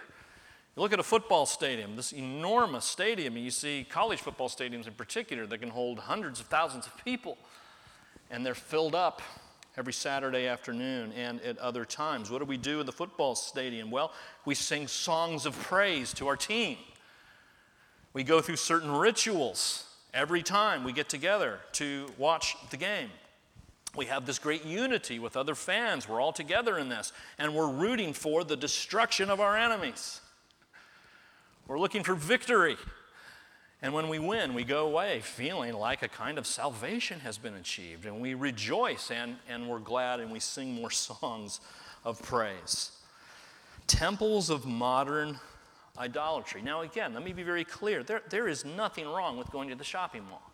You 0.76 0.82
look 0.82 0.92
at 0.92 1.00
a 1.00 1.04
football 1.04 1.46
stadium, 1.46 1.96
this 1.96 2.12
enormous 2.12 2.84
stadium, 2.84 3.34
and 3.34 3.44
you 3.44 3.50
see 3.50 3.84
college 3.88 4.20
football 4.20 4.48
stadiums 4.48 4.86
in 4.86 4.92
particular 4.92 5.46
that 5.46 5.58
can 5.58 5.70
hold 5.70 5.98
hundreds 5.98 6.38
of 6.38 6.46
thousands 6.46 6.86
of 6.86 7.04
people, 7.04 7.36
and 8.30 8.46
they're 8.46 8.54
filled 8.54 8.94
up 8.94 9.20
every 9.76 9.92
Saturday 9.92 10.46
afternoon 10.46 11.12
and 11.12 11.40
at 11.40 11.56
other 11.58 11.84
times. 11.84 12.30
What 12.30 12.40
do 12.40 12.44
we 12.44 12.56
do 12.56 12.80
in 12.80 12.86
the 12.86 12.92
football 12.92 13.34
stadium? 13.34 13.90
Well, 13.90 14.12
we 14.44 14.54
sing 14.54 14.86
songs 14.86 15.46
of 15.46 15.58
praise 15.58 16.12
to 16.14 16.28
our 16.28 16.36
team. 16.36 16.78
We 18.18 18.24
go 18.24 18.40
through 18.40 18.56
certain 18.56 18.90
rituals 18.90 19.84
every 20.12 20.42
time 20.42 20.82
we 20.82 20.92
get 20.92 21.08
together 21.08 21.60
to 21.74 22.10
watch 22.18 22.56
the 22.70 22.76
game. 22.76 23.10
We 23.94 24.06
have 24.06 24.26
this 24.26 24.40
great 24.40 24.64
unity 24.64 25.20
with 25.20 25.36
other 25.36 25.54
fans. 25.54 26.08
We're 26.08 26.20
all 26.20 26.32
together 26.32 26.78
in 26.78 26.88
this, 26.88 27.12
and 27.38 27.54
we're 27.54 27.70
rooting 27.70 28.12
for 28.12 28.42
the 28.42 28.56
destruction 28.56 29.30
of 29.30 29.38
our 29.38 29.56
enemies. 29.56 30.20
We're 31.68 31.78
looking 31.78 32.02
for 32.02 32.14
victory. 32.14 32.76
And 33.82 33.94
when 33.94 34.08
we 34.08 34.18
win, 34.18 34.52
we 34.52 34.64
go 34.64 34.88
away 34.88 35.20
feeling 35.20 35.74
like 35.74 36.02
a 36.02 36.08
kind 36.08 36.38
of 36.38 36.46
salvation 36.48 37.20
has 37.20 37.38
been 37.38 37.54
achieved. 37.54 38.04
And 38.04 38.20
we 38.20 38.34
rejoice 38.34 39.12
and, 39.12 39.36
and 39.48 39.68
we're 39.68 39.78
glad 39.78 40.18
and 40.18 40.32
we 40.32 40.40
sing 40.40 40.74
more 40.74 40.90
songs 41.20 41.60
of 42.04 42.20
praise. 42.20 42.90
Temples 43.86 44.50
of 44.50 44.66
modern 44.66 45.38
idolatry. 45.98 46.62
Now, 46.62 46.82
again, 46.82 47.14
let 47.14 47.24
me 47.24 47.32
be 47.32 47.42
very 47.42 47.64
clear 47.64 48.02
there, 48.02 48.22
there 48.30 48.48
is 48.48 48.64
nothing 48.64 49.06
wrong 49.06 49.36
with 49.36 49.50
going 49.50 49.68
to 49.70 49.74
the 49.74 49.84
shopping 49.84 50.24
mall. 50.28 50.52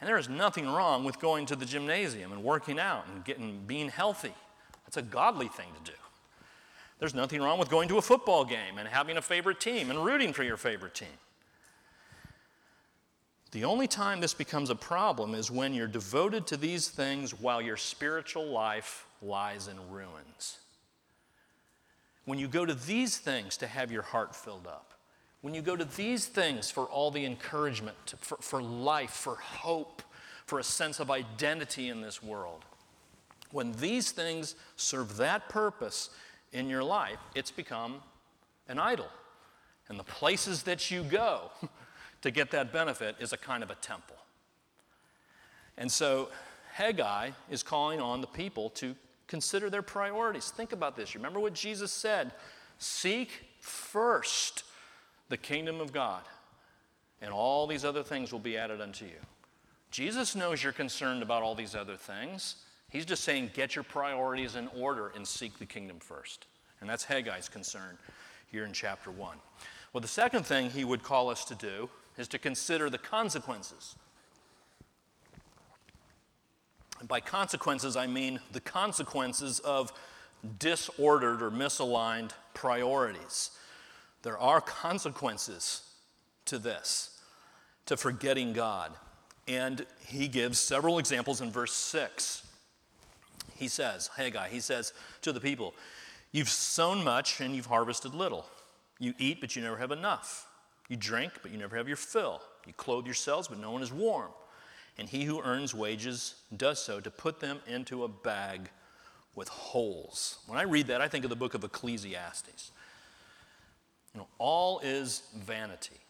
And 0.00 0.08
there 0.08 0.18
is 0.18 0.28
nothing 0.28 0.66
wrong 0.66 1.04
with 1.04 1.18
going 1.18 1.46
to 1.46 1.56
the 1.56 1.66
gymnasium 1.66 2.32
and 2.32 2.44
working 2.44 2.78
out 2.78 3.06
and 3.12 3.24
getting, 3.24 3.64
being 3.66 3.88
healthy. 3.88 4.32
That's 4.84 4.96
a 4.96 5.02
godly 5.02 5.48
thing 5.48 5.66
to 5.84 5.90
do. 5.90 5.96
There's 6.98 7.14
nothing 7.14 7.42
wrong 7.42 7.58
with 7.58 7.70
going 7.70 7.88
to 7.88 7.98
a 7.98 8.02
football 8.02 8.44
game 8.44 8.78
and 8.78 8.88
having 8.88 9.16
a 9.16 9.22
favorite 9.22 9.60
team 9.60 9.90
and 9.90 10.04
rooting 10.04 10.32
for 10.32 10.42
your 10.42 10.56
favorite 10.56 10.94
team. 10.94 11.08
The 13.50 13.64
only 13.64 13.86
time 13.86 14.20
this 14.20 14.34
becomes 14.34 14.68
a 14.68 14.74
problem 14.74 15.34
is 15.34 15.50
when 15.50 15.72
you're 15.72 15.86
devoted 15.86 16.46
to 16.48 16.56
these 16.56 16.88
things 16.88 17.32
while 17.32 17.62
your 17.62 17.76
spiritual 17.76 18.46
life 18.46 19.06
lies 19.22 19.68
in 19.68 19.76
ruins. 19.90 20.58
When 22.28 22.38
you 22.38 22.46
go 22.46 22.66
to 22.66 22.74
these 22.74 23.16
things 23.16 23.56
to 23.56 23.66
have 23.66 23.90
your 23.90 24.02
heart 24.02 24.36
filled 24.36 24.66
up, 24.66 24.92
when 25.40 25.54
you 25.54 25.62
go 25.62 25.76
to 25.76 25.86
these 25.86 26.26
things 26.26 26.70
for 26.70 26.84
all 26.84 27.10
the 27.10 27.24
encouragement, 27.24 27.96
to, 28.04 28.18
for, 28.18 28.36
for 28.42 28.62
life, 28.62 29.12
for 29.12 29.36
hope, 29.36 30.02
for 30.44 30.58
a 30.58 30.62
sense 30.62 31.00
of 31.00 31.10
identity 31.10 31.88
in 31.88 32.02
this 32.02 32.22
world, 32.22 32.66
when 33.50 33.72
these 33.72 34.10
things 34.10 34.56
serve 34.76 35.16
that 35.16 35.48
purpose 35.48 36.10
in 36.52 36.68
your 36.68 36.84
life, 36.84 37.16
it's 37.34 37.50
become 37.50 38.02
an 38.68 38.78
idol. 38.78 39.08
And 39.88 39.98
the 39.98 40.04
places 40.04 40.64
that 40.64 40.90
you 40.90 41.04
go 41.04 41.50
to 42.20 42.30
get 42.30 42.50
that 42.50 42.74
benefit 42.74 43.16
is 43.20 43.32
a 43.32 43.38
kind 43.38 43.62
of 43.62 43.70
a 43.70 43.76
temple. 43.76 44.16
And 45.78 45.90
so 45.90 46.28
Haggai 46.74 47.30
is 47.50 47.62
calling 47.62 48.02
on 48.02 48.20
the 48.20 48.26
people 48.26 48.68
to 48.68 48.94
consider 49.28 49.70
their 49.70 49.82
priorities. 49.82 50.50
Think 50.50 50.72
about 50.72 50.96
this. 50.96 51.14
Remember 51.14 51.38
what 51.38 51.54
Jesus 51.54 51.92
said 51.92 52.32
Seek 52.78 53.30
first 53.60 54.64
the 55.28 55.36
kingdom 55.36 55.80
of 55.80 55.92
God, 55.92 56.22
and 57.20 57.32
all 57.32 57.66
these 57.66 57.84
other 57.84 58.02
things 58.02 58.32
will 58.32 58.38
be 58.38 58.56
added 58.56 58.80
unto 58.80 59.04
you. 59.04 59.20
Jesus 59.90 60.34
knows 60.34 60.62
you're 60.62 60.72
concerned 60.72 61.22
about 61.22 61.42
all 61.42 61.54
these 61.54 61.74
other 61.74 61.96
things. 61.96 62.56
He's 62.90 63.04
just 63.04 63.24
saying, 63.24 63.50
get 63.54 63.74
your 63.74 63.84
priorities 63.84 64.56
in 64.56 64.68
order 64.68 65.12
and 65.14 65.26
seek 65.26 65.58
the 65.58 65.66
kingdom 65.66 65.98
first. 65.98 66.46
And 66.80 66.88
that's 66.88 67.04
Haggai's 67.04 67.48
concern 67.48 67.98
here 68.50 68.64
in 68.64 68.72
chapter 68.72 69.10
1. 69.10 69.36
Well, 69.92 70.00
the 70.00 70.08
second 70.08 70.44
thing 70.44 70.70
he 70.70 70.84
would 70.84 71.02
call 71.02 71.28
us 71.28 71.44
to 71.46 71.54
do 71.54 71.90
is 72.16 72.28
to 72.28 72.38
consider 72.38 72.88
the 72.88 72.98
consequences. 72.98 73.96
And 77.00 77.08
by 77.08 77.20
consequences, 77.20 77.96
I 77.96 78.06
mean 78.06 78.40
the 78.52 78.60
consequences 78.60 79.60
of 79.60 79.92
disordered 80.58 81.42
or 81.42 81.50
misaligned 81.50 82.30
priorities. 82.54 83.50
There 84.22 84.38
are 84.38 84.60
consequences 84.60 85.82
to 86.46 86.58
this, 86.58 87.20
to 87.86 87.96
forgetting 87.96 88.52
God. 88.52 88.92
And 89.46 89.86
he 90.06 90.28
gives 90.28 90.58
several 90.58 90.98
examples 90.98 91.40
in 91.40 91.50
verse 91.50 91.72
6. 91.72 92.46
He 93.54 93.68
says, 93.68 94.10
Haggai, 94.16 94.48
he 94.48 94.60
says 94.60 94.92
to 95.22 95.32
the 95.32 95.40
people, 95.40 95.74
You've 96.30 96.50
sown 96.50 97.02
much 97.02 97.40
and 97.40 97.56
you've 97.56 97.66
harvested 97.66 98.14
little. 98.14 98.44
You 98.98 99.14
eat, 99.18 99.40
but 99.40 99.56
you 99.56 99.62
never 99.62 99.78
have 99.78 99.92
enough. 99.92 100.46
You 100.88 100.96
drink, 100.96 101.32
but 101.42 101.50
you 101.50 101.58
never 101.58 101.76
have 101.76 101.88
your 101.88 101.96
fill. 101.96 102.42
You 102.66 102.74
clothe 102.74 103.06
yourselves, 103.06 103.48
but 103.48 103.58
no 103.58 103.70
one 103.70 103.82
is 103.82 103.92
warm. 103.92 104.30
And 104.98 105.08
he 105.08 105.24
who 105.24 105.40
earns 105.42 105.74
wages 105.74 106.34
does 106.56 106.82
so 106.82 107.00
to 107.00 107.10
put 107.10 107.40
them 107.40 107.60
into 107.66 108.04
a 108.04 108.08
bag 108.08 108.68
with 109.34 109.48
holes. 109.48 110.38
When 110.46 110.58
I 110.58 110.62
read 110.62 110.88
that, 110.88 111.00
I 111.00 111.08
think 111.08 111.24
of 111.24 111.30
the 111.30 111.36
book 111.36 111.54
of 111.54 111.62
Ecclesiastes. 111.62 112.72
You 114.14 114.20
know, 114.20 114.26
all 114.38 114.80
is 114.80 115.22
vanity. 115.36 116.00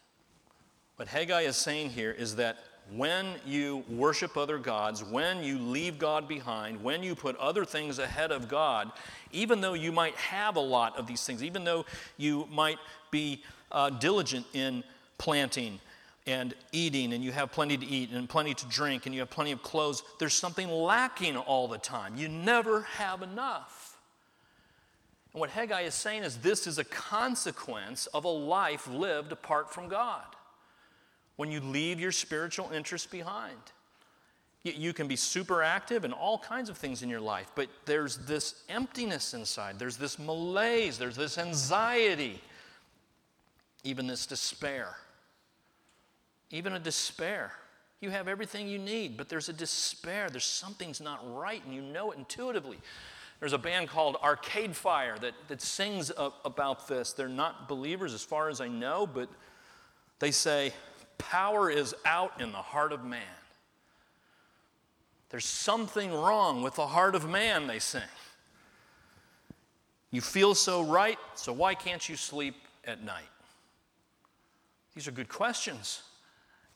What 0.97 1.09
Haggai 1.09 1.43
is 1.43 1.57
saying 1.57 1.91
here 1.91 2.11
is 2.11 2.37
that 2.37 2.59
when 2.91 3.35
you 3.45 3.85
worship 3.91 4.37
other 4.37 4.57
gods, 4.59 5.05
when 5.05 5.43
you 5.43 5.59
leave 5.59 5.99
God 5.99 6.27
behind, 6.27 6.83
when 6.83 7.03
you 7.03 7.15
put 7.15 7.37
other 7.37 7.65
things 7.65 7.99
ahead 7.99 8.33
of 8.33 8.49
God, 8.49 8.91
even 9.31 9.61
though 9.61 9.75
you 9.75 9.93
might 9.93 10.15
have 10.15 10.57
a 10.57 10.61
lot 10.61 10.97
of 10.97 11.07
these 11.07 11.25
things, 11.25 11.43
even 11.45 11.65
though 11.65 11.85
you 12.17 12.49
might 12.51 12.79
be 13.11 13.43
uh, 13.71 13.91
diligent 13.91 14.47
in 14.55 14.83
planting 15.19 15.79
and 16.29 16.55
eating, 16.73 17.15
and 17.15 17.25
you 17.25 17.33
have 17.33 17.51
plenty 17.51 17.79
to 17.79 17.87
eat 17.87 18.11
and 18.11 18.29
plenty 18.29 18.53
to 18.53 18.67
drink, 18.67 19.07
and 19.07 19.15
you 19.15 19.23
have 19.23 19.31
plenty 19.31 19.51
of 19.51 19.63
clothes, 19.63 20.03
there's 20.19 20.35
something 20.35 20.69
lacking 20.69 21.39
all 21.39 21.69
the 21.69 21.79
time. 21.79 22.17
You 22.17 22.29
never 22.29 22.83
have 22.83 23.23
enough. 23.23 23.97
And 25.33 25.41
what 25.41 25.49
Haggai 25.49 25.83
is 25.83 25.95
saying 25.95 26.25
is 26.25 26.37
this 26.37 26.67
is 26.67 26.79
a 26.79 26.85
consequence 26.85 28.07
of 28.09 28.25
a 28.25 28.29
life 28.29 28.87
lived 28.89 29.33
apart 29.33 29.73
from 29.73 29.89
God 29.89 30.25
when 31.37 31.51
you 31.51 31.61
leave 31.61 31.99
your 31.99 32.13
spiritual 32.13 32.71
interests 32.75 33.07
behind. 33.07 33.57
You 34.65 34.93
can 34.93 35.09
be 35.09 35.17
super 35.17 35.63
active 35.63 36.05
in 36.05 36.13
all 36.13 36.39
kinds 36.39 36.69
of 36.69 36.77
things 36.77 37.03
in 37.03 37.09
your 37.09 37.21
life, 37.21 37.51
but 37.55 37.69
there's 37.87 38.19
this 38.19 38.65
emptiness 38.69 39.33
inside. 39.33 39.79
There's 39.79 39.97
this 39.97 40.19
malaise. 40.19 40.99
There's 40.99 41.17
this 41.17 41.39
anxiety, 41.39 42.43
even 43.83 44.07
this 44.07 44.27
despair. 44.27 44.97
Even 46.51 46.73
a 46.73 46.79
despair. 46.79 47.53
You 48.01 48.11
have 48.11 48.29
everything 48.29 48.69
you 48.69 48.79
need, 48.79 49.17
but 49.17 49.29
there's 49.29 49.49
a 49.49 49.53
despair. 49.53 50.31
There's 50.31 50.45
something's 50.45 51.01
not 51.01 51.21
right, 51.37 51.63
and 51.65 51.75
you 51.75 51.83
know 51.83 52.13
it 52.13 52.19
intuitively. 52.19 52.79
There's 53.41 53.53
a 53.53 53.59
band 53.59 53.89
called 53.89 54.17
Arcade 54.23 54.75
Fire 54.75 55.17
that, 55.19 55.35
that 55.49 55.61
sings 55.61 56.11
about 56.45 56.89
this. 56.89 57.13
They're 57.13 57.29
not 57.29 57.69
believers, 57.69 58.15
as 58.15 58.23
far 58.23 58.49
as 58.49 58.61
I 58.61 58.69
know, 58.69 59.07
but 59.07 59.29
they 60.19 60.31
say, 60.31 60.73
Power 61.19 61.69
is 61.69 61.95
out 62.05 62.41
in 62.41 62.53
the 62.53 62.59
heart 62.59 62.93
of 62.93 63.05
man. 63.05 63.23
There's 65.31 65.45
something 65.45 66.13
wrong 66.13 66.63
with 66.63 66.77
the 66.77 66.87
heart 66.87 67.15
of 67.15 67.29
man, 67.29 67.67
they 67.67 67.81
sing. 67.81 68.03
You 70.11 70.21
feel 70.21 70.55
so 70.55 70.83
right, 70.83 71.19
so 71.35 71.53
why 71.53 71.75
can't 71.75 72.09
you 72.09 72.17
sleep 72.17 72.55
at 72.85 73.05
night? 73.05 73.29
These 74.95 75.07
are 75.07 75.11
good 75.13 75.29
questions 75.29 76.03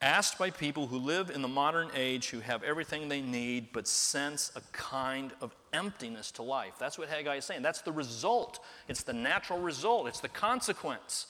asked 0.02 0.36
by 0.36 0.50
people 0.50 0.88
who 0.88 0.98
live 0.98 1.30
in 1.30 1.42
the 1.42 1.48
modern 1.48 1.88
age 1.94 2.30
who 2.30 2.40
have 2.40 2.64
everything 2.64 3.08
they 3.08 3.20
need 3.20 3.68
but 3.72 3.86
sense 3.86 4.50
a 4.56 4.60
kind 4.72 5.30
of 5.40 5.54
emptiness 5.72 6.32
to 6.32 6.42
life. 6.42 6.74
That's 6.78 6.98
what 6.98 7.08
Haggai 7.08 7.36
is 7.36 7.44
saying. 7.44 7.62
That's 7.62 7.82
the 7.82 7.92
result. 7.92 8.58
It's 8.88 9.04
the 9.04 9.12
natural 9.12 9.60
result, 9.60 10.08
it's 10.08 10.20
the 10.20 10.28
consequence 10.28 11.28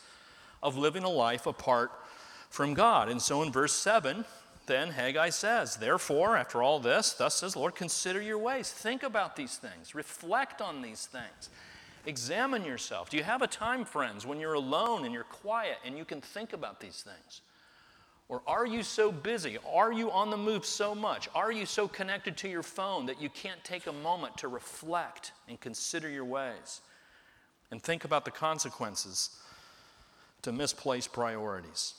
of 0.63 0.77
living 0.77 1.05
a 1.05 1.11
life 1.11 1.47
apart 1.47 1.93
from 2.49 2.73
God. 2.75 3.09
And 3.09 3.21
so 3.21 3.43
in 3.43 3.53
verse 3.53 3.73
7, 3.73 4.25
then 4.67 4.91
Haggai 4.91 5.31
says, 5.31 5.77
Therefore, 5.77 6.37
after 6.37 6.63
all 6.63 6.79
this, 6.79 7.13
thus 7.13 7.37
says 7.37 7.57
Lord, 7.57 7.75
consider 7.75 8.23
your 8.23 8.39
ways. 8.39 8.71
Think 8.71 9.03
about 9.03 9.37
these 9.37 9.57
things, 9.57 9.95
reflect 9.95 10.63
on 10.63 10.81
these 10.81 11.07
things, 11.07 11.51
examine 12.07 12.65
yourself. 12.65 13.11
Do 13.11 13.17
you 13.17 13.25
have 13.25 13.43
a 13.43 13.47
time, 13.47 13.85
friends, 13.85 14.25
when 14.25 14.41
you're 14.41 14.55
alone 14.55 15.05
and 15.05 15.13
you're 15.13 15.25
quiet 15.25 15.79
and 15.85 15.99
you 15.99 16.05
can 16.05 16.21
think 16.21 16.53
about 16.53 16.81
these 16.81 17.03
things? 17.03 17.43
Or 18.29 18.43
are 18.47 18.67
you 18.67 18.83
so 18.83 19.13
busy? 19.13 19.59
Are 19.75 19.93
you 19.93 20.11
on 20.11 20.31
the 20.31 20.37
move 20.37 20.65
so 20.65 20.95
much? 20.95 21.29
Are 21.35 21.53
you 21.53 21.67
so 21.67 21.87
connected 21.87 22.37
to 22.39 22.49
your 22.49 22.63
phone 22.63 23.07
that 23.07 23.21
you 23.21 23.29
can't 23.29 23.63
take 23.65 23.87
a 23.87 23.93
moment 23.93 24.39
to 24.39 24.49
reflect 24.49 25.33
and 25.49 25.61
consider 25.61 26.09
your 26.09 26.25
ways 26.25 26.81
and 27.71 27.83
think 27.83 28.05
about 28.05 28.25
the 28.25 28.31
consequences 28.31 29.37
to 30.43 30.53
misplaced 30.53 31.13
priorities? 31.13 31.95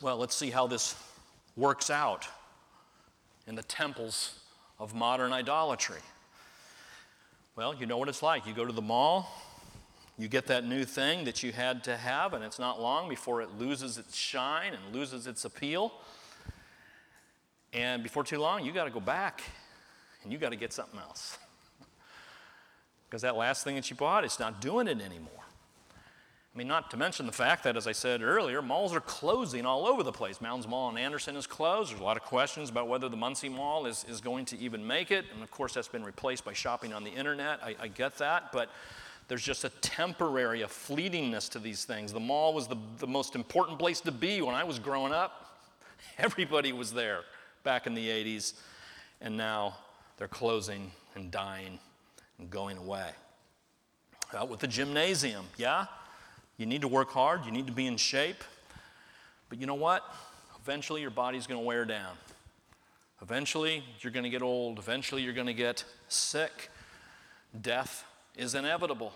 Well, 0.00 0.16
let's 0.16 0.34
see 0.34 0.50
how 0.50 0.66
this 0.66 0.94
works 1.56 1.90
out 1.90 2.26
in 3.46 3.54
the 3.54 3.62
temples 3.64 4.38
of 4.78 4.94
modern 4.94 5.32
idolatry. 5.32 6.00
Well, 7.56 7.74
you 7.74 7.86
know 7.86 7.98
what 7.98 8.08
it's 8.08 8.22
like. 8.22 8.46
You 8.46 8.54
go 8.54 8.64
to 8.64 8.72
the 8.72 8.80
mall, 8.80 9.28
you 10.18 10.26
get 10.26 10.46
that 10.48 10.64
new 10.64 10.84
thing 10.84 11.24
that 11.24 11.44
you 11.44 11.52
had 11.52 11.84
to 11.84 11.96
have, 11.96 12.34
and 12.34 12.42
it's 12.42 12.58
not 12.58 12.80
long 12.82 13.08
before 13.08 13.40
it 13.40 13.56
loses 13.56 13.98
its 13.98 14.16
shine 14.16 14.74
and 14.74 14.94
loses 14.94 15.28
its 15.28 15.44
appeal. 15.44 15.92
And 17.72 18.02
before 18.02 18.24
too 18.24 18.38
long, 18.38 18.64
you 18.64 18.72
got 18.72 18.84
to 18.84 18.90
go 18.90 19.00
back 19.00 19.42
and 20.22 20.32
you 20.32 20.38
got 20.38 20.50
to 20.50 20.56
get 20.56 20.72
something 20.72 20.98
else. 20.98 21.38
because 23.08 23.22
that 23.22 23.36
last 23.36 23.62
thing 23.62 23.76
that 23.76 23.88
you 23.90 23.96
bought, 23.96 24.24
it's 24.24 24.40
not 24.40 24.60
doing 24.60 24.88
it 24.88 25.00
anymore. 25.00 25.30
I 26.52 26.58
mean, 26.58 26.66
not 26.66 26.90
to 26.90 26.96
mention 26.96 27.26
the 27.26 27.32
fact 27.32 27.62
that, 27.64 27.76
as 27.76 27.86
I 27.86 27.92
said 27.92 28.20
earlier, 28.20 28.60
malls 28.60 28.92
are 28.92 29.00
closing 29.00 29.64
all 29.64 29.86
over 29.86 30.02
the 30.02 30.10
place. 30.10 30.40
Mounds 30.40 30.66
Mall 30.66 30.90
in 30.90 30.98
Anderson 30.98 31.36
is 31.36 31.46
closed. 31.46 31.92
There's 31.92 32.00
a 32.00 32.04
lot 32.04 32.16
of 32.16 32.24
questions 32.24 32.68
about 32.70 32.88
whether 32.88 33.08
the 33.08 33.16
Muncie 33.16 33.48
Mall 33.48 33.86
is, 33.86 34.04
is 34.08 34.20
going 34.20 34.46
to 34.46 34.58
even 34.58 34.84
make 34.84 35.12
it. 35.12 35.26
And 35.32 35.44
of 35.44 35.50
course, 35.52 35.74
that's 35.74 35.86
been 35.86 36.02
replaced 36.02 36.44
by 36.44 36.54
shopping 36.54 36.92
on 36.92 37.04
the 37.04 37.10
internet. 37.10 37.60
I, 37.62 37.76
I 37.80 37.86
get 37.86 38.18
that. 38.18 38.50
But 38.50 38.70
There's 39.28 39.42
just 39.42 39.64
a 39.64 39.68
temporary, 39.68 40.62
a 40.62 40.66
fleetingness 40.66 41.50
to 41.50 41.58
these 41.58 41.84
things. 41.84 42.12
The 42.12 42.20
mall 42.20 42.54
was 42.54 42.66
the, 42.66 42.78
the 42.98 43.06
most 43.06 43.34
important 43.34 43.78
place 43.78 44.00
to 44.00 44.12
be 44.12 44.40
when 44.40 44.54
I 44.54 44.64
was 44.64 44.78
growing 44.78 45.12
up. 45.12 45.60
Everybody 46.18 46.72
was 46.72 46.92
there 46.92 47.20
back 47.62 47.86
in 47.86 47.94
the 47.94 48.08
80s, 48.08 48.54
and 49.20 49.36
now 49.36 49.76
they're 50.16 50.28
closing 50.28 50.90
and 51.14 51.30
dying 51.30 51.78
and 52.38 52.48
going 52.48 52.78
away. 52.78 53.10
Out 54.34 54.48
with 54.48 54.60
the 54.60 54.66
gymnasium, 54.66 55.44
yeah? 55.58 55.86
You 56.56 56.64
need 56.64 56.80
to 56.80 56.88
work 56.88 57.10
hard, 57.10 57.44
you 57.44 57.52
need 57.52 57.66
to 57.66 57.72
be 57.72 57.86
in 57.86 57.98
shape, 57.98 58.42
but 59.50 59.60
you 59.60 59.66
know 59.66 59.74
what? 59.74 60.02
Eventually, 60.62 61.02
your 61.02 61.10
body's 61.10 61.46
going 61.46 61.60
to 61.60 61.64
wear 61.64 61.84
down. 61.84 62.16
Eventually, 63.20 63.82
you're 64.00 64.12
going 64.12 64.24
to 64.24 64.30
get 64.30 64.42
old. 64.42 64.78
Eventually, 64.78 65.22
you're 65.22 65.32
going 65.34 65.46
to 65.46 65.54
get 65.54 65.84
sick. 66.08 66.70
Death 67.60 68.04
is 68.38 68.54
inevitable. 68.54 69.12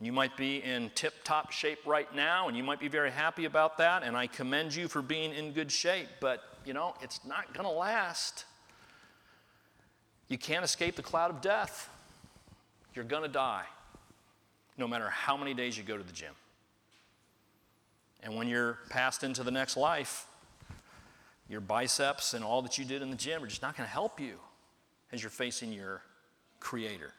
You 0.00 0.12
might 0.12 0.36
be 0.36 0.62
in 0.62 0.90
tip 0.94 1.14
top 1.24 1.52
shape 1.52 1.80
right 1.84 2.12
now, 2.14 2.48
and 2.48 2.56
you 2.56 2.64
might 2.64 2.80
be 2.80 2.88
very 2.88 3.10
happy 3.10 3.44
about 3.44 3.78
that, 3.78 4.02
and 4.02 4.16
I 4.16 4.26
commend 4.26 4.74
you 4.74 4.88
for 4.88 5.02
being 5.02 5.32
in 5.32 5.52
good 5.52 5.70
shape, 5.70 6.08
but 6.20 6.42
you 6.64 6.72
know, 6.72 6.94
it's 7.02 7.24
not 7.24 7.52
going 7.52 7.66
to 7.66 7.72
last. 7.72 8.44
You 10.28 10.38
can't 10.38 10.64
escape 10.64 10.96
the 10.96 11.02
cloud 11.02 11.30
of 11.30 11.40
death. 11.40 11.88
You're 12.94 13.04
going 13.04 13.22
to 13.22 13.28
die, 13.28 13.64
no 14.76 14.88
matter 14.88 15.08
how 15.08 15.36
many 15.36 15.54
days 15.54 15.76
you 15.76 15.84
go 15.84 15.96
to 15.96 16.02
the 16.02 16.12
gym. 16.12 16.34
And 18.22 18.36
when 18.36 18.48
you're 18.48 18.78
passed 18.90 19.24
into 19.24 19.42
the 19.42 19.50
next 19.50 19.76
life, 19.76 20.26
your 21.48 21.60
biceps 21.60 22.34
and 22.34 22.44
all 22.44 22.62
that 22.62 22.78
you 22.78 22.84
did 22.84 23.02
in 23.02 23.10
the 23.10 23.16
gym 23.16 23.42
are 23.42 23.46
just 23.46 23.62
not 23.62 23.76
going 23.76 23.86
to 23.86 23.92
help 23.92 24.20
you 24.20 24.34
as 25.12 25.22
you're 25.22 25.30
facing 25.30 25.72
your 25.72 26.02
Creator. 26.60 27.12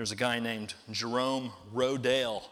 There's 0.00 0.12
a 0.12 0.16
guy 0.16 0.38
named 0.38 0.72
Jerome 0.90 1.52
Rodale. 1.74 2.42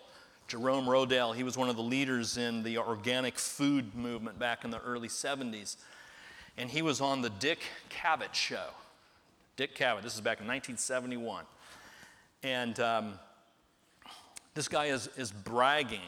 Jerome 0.48 0.84
Rodale, 0.84 1.34
he 1.34 1.42
was 1.42 1.56
one 1.56 1.70
of 1.70 1.76
the 1.76 1.82
leaders 1.82 2.36
in 2.36 2.62
the 2.62 2.76
organic 2.76 3.38
food 3.38 3.94
movement 3.94 4.38
back 4.38 4.66
in 4.66 4.70
the 4.70 4.78
early 4.80 5.08
70s. 5.08 5.76
And 6.58 6.68
he 6.68 6.82
was 6.82 7.00
on 7.00 7.22
the 7.22 7.30
Dick 7.30 7.60
Cavett 7.88 8.34
show. 8.34 8.66
Dick 9.56 9.74
Cavett, 9.74 10.02
this 10.02 10.14
is 10.14 10.20
back 10.20 10.40
in 10.40 10.46
1971. 10.46 11.46
And 12.42 12.78
um, 12.80 13.14
this 14.52 14.68
guy 14.68 14.88
is, 14.88 15.08
is 15.16 15.32
bragging 15.32 16.00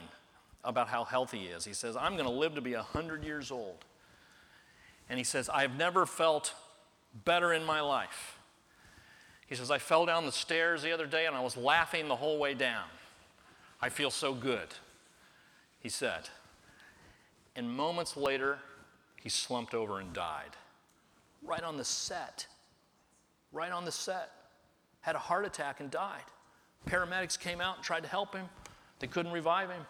about 0.63 0.89
how 0.89 1.05
healthy 1.05 1.39
he 1.39 1.47
is. 1.47 1.65
He 1.65 1.73
says, 1.73 1.97
I'm 1.97 2.17
going 2.17 2.29
to 2.29 2.31
live 2.31 2.55
to 2.57 2.61
be 2.61 2.75
100 2.75 3.25
years 3.25 3.51
old. 3.51 3.87
And 5.09 5.17
he 5.17 5.25
says, 5.25 5.49
I've 5.49 5.79
never 5.79 6.05
felt 6.05 6.53
better 7.25 7.55
in 7.55 7.65
my 7.65 7.81
life. 7.81 8.37
He 9.51 9.57
says, 9.57 9.71
I 9.71 9.79
fell 9.79 10.07
down 10.07 10.27
the 10.27 10.33
stairs 10.33 10.81
the 10.81 10.93
other 10.93 11.07
day 11.07 11.27
and 11.27 11.35
I 11.35 11.41
was 11.41 11.57
laughing 11.57 12.07
the 12.07 12.15
whole 12.15 12.39
way 12.39 12.55
down. 12.55 12.85
I 13.83 13.89
feel 13.89 14.13
so 14.13 14.33
good, 14.33 14.69
he 15.81 15.89
said. 15.89 16.29
And 17.57 17.69
moments 17.69 18.17
later, 18.17 18.61
he 19.21 19.29
slumped 19.29 19.75
over 19.75 19.99
and 19.99 20.13
died. 20.13 20.57
Right 21.43 21.65
on 21.65 21.77
the 21.77 21.85
set. 21.85 22.47
Right 23.53 23.73
on 23.73 23.85
the 23.85 23.91
set. 23.91 24.31
Had 25.01 25.17
a 25.17 25.19
heart 25.19 25.45
attack 25.45 25.81
and 25.81 25.91
died. 25.91 26.23
Paramedics 26.87 27.39
came 27.39 27.61
out 27.61 27.77
and 27.77 27.85
tried 27.85 28.05
to 28.05 28.09
help 28.09 28.33
him. 28.35 28.49
They 29.01 29.09
couldn't 29.09 29.33
revive 29.33 29.69
him. 29.69 29.85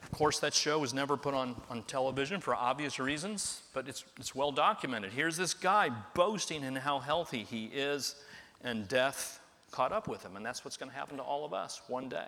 Of 0.00 0.12
course, 0.12 0.38
that 0.38 0.54
show 0.54 0.78
was 0.78 0.94
never 0.94 1.16
put 1.16 1.34
on, 1.34 1.60
on 1.68 1.82
television 1.82 2.40
for 2.40 2.54
obvious 2.54 3.00
reasons, 3.00 3.62
but 3.74 3.88
it's, 3.88 4.04
it's 4.16 4.32
well 4.32 4.52
documented. 4.52 5.10
Here's 5.12 5.36
this 5.36 5.54
guy 5.54 5.90
boasting 6.14 6.62
in 6.62 6.76
how 6.76 7.00
healthy 7.00 7.42
he 7.42 7.64
is, 7.66 8.14
and 8.62 8.88
death 8.88 9.40
caught 9.70 9.92
up 9.92 10.08
with 10.08 10.22
him. 10.22 10.36
And 10.36 10.44
that's 10.44 10.64
what's 10.64 10.76
going 10.76 10.90
to 10.90 10.96
happen 10.96 11.16
to 11.18 11.22
all 11.22 11.44
of 11.44 11.52
us 11.52 11.80
one 11.88 12.08
day. 12.08 12.26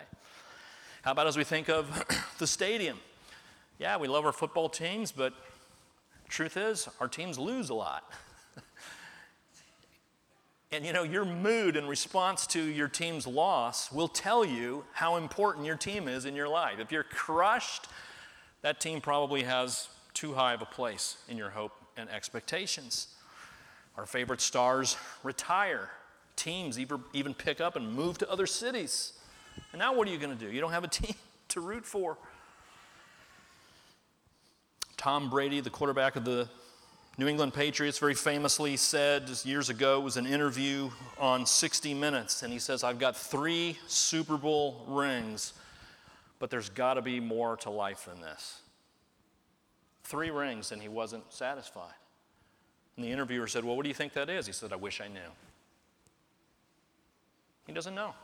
How 1.03 1.13
about 1.13 1.27
as 1.27 1.37
we 1.37 1.45
think 1.45 1.69
of 1.69 2.05
the 2.39 2.47
stadium? 2.47 2.99
Yeah, 3.79 3.97
we 3.97 4.09
love 4.09 4.27
our 4.27 4.33
football 4.33 4.69
teams, 4.69 5.13
but 5.13 5.33
truth 6.29 6.57
is, 6.57 6.89
our 7.01 7.09
teams 7.09 7.39
lose 7.39 7.71
a 7.71 7.75
lot. 7.75 8.11
And 10.73 10.87
you 10.87 10.93
know, 10.93 11.03
your 11.03 11.25
mood 11.25 11.75
in 11.77 11.89
response 11.89 12.47
to 12.49 12.63
your 12.63 12.87
team's 12.87 13.27
loss 13.27 13.91
will 13.91 14.07
tell 14.07 14.45
you 14.45 14.85
how 14.93 15.17
important 15.17 15.67
your 15.67 15.77
team 15.77 16.07
is 16.07 16.25
in 16.25 16.37
your 16.37 16.49
life. 16.49 16.79
If 16.79 16.93
you're 16.93 17.03
crushed, 17.03 17.89
that 18.63 18.79
team 18.79 19.01
probably 19.01 19.43
has 19.43 19.89
too 20.15 20.35
high 20.35 20.55
of 20.55 20.63
a 20.63 20.67
place 20.67 21.17
in 21.29 21.37
your 21.37 21.51
hope 21.51 21.73
and 21.97 22.09
expectations. 22.09 23.09
Our 23.97 24.07
favorite 24.07 24.41
stars 24.41 24.97
retire. 25.25 25.91
Teams 26.41 26.79
even 26.79 27.35
pick 27.35 27.61
up 27.61 27.77
and 27.77 27.93
move 27.93 28.17
to 28.17 28.31
other 28.31 28.47
cities. 28.47 29.13
And 29.73 29.79
now 29.79 29.95
what 29.95 30.09
are 30.09 30.11
you 30.11 30.17
going 30.17 30.35
to 30.35 30.43
do? 30.43 30.51
You 30.51 30.59
don't 30.63 30.73
have 30.73 30.85
a 30.85 30.89
team 31.01 31.15
to 31.49 31.61
root 31.61 31.85
for. 31.85 32.17
Tom 34.97 35.29
Brady, 35.29 35.61
the 35.61 35.69
quarterback 35.69 36.17
of 36.17 36.25
the 36.25 36.49
New 37.19 37.29
England 37.29 37.53
Patriots 37.53 37.99
very 37.99 38.15
famously 38.15 38.79
said 38.79 39.29
years 39.45 39.69
ago, 39.69 40.01
was 40.01 40.17
an 40.17 40.25
interview 40.25 40.89
on 41.19 41.45
60 41.45 41.93
Minutes, 41.93 42.43
and 42.43 42.51
he 42.51 42.59
says, 42.59 42.85
I've 42.85 42.99
got 42.99 43.19
three 43.19 43.77
Super 43.87 44.39
Bowl 44.39 44.87
rings, 44.89 45.53
but 46.39 46.49
there's 46.49 46.71
got 46.71 46.95
to 46.95 47.03
be 47.03 47.21
more 47.21 47.59
to 47.59 47.69
life 47.69 48.07
than 48.07 48.23
this. 48.23 48.63
Three 50.05 50.31
rings, 50.31 50.73
and 50.73 50.81
he 50.81 50.89
wasn't 50.89 51.31
satisfied. 51.31 51.93
And 52.97 53.05
the 53.05 53.11
interviewer 53.11 53.47
said, 53.47 53.63
Well, 53.63 53.77
what 53.77 53.83
do 53.83 53.91
you 53.91 53.95
think 53.95 54.15
that 54.15 54.31
is? 54.31 54.47
He 54.47 54.55
said, 54.55 54.73
I 54.73 54.77
wish 54.77 55.03
I 55.03 55.09
knew. 55.09 55.21
He 57.67 57.73
doesn't 57.73 57.95
know. 57.95 58.15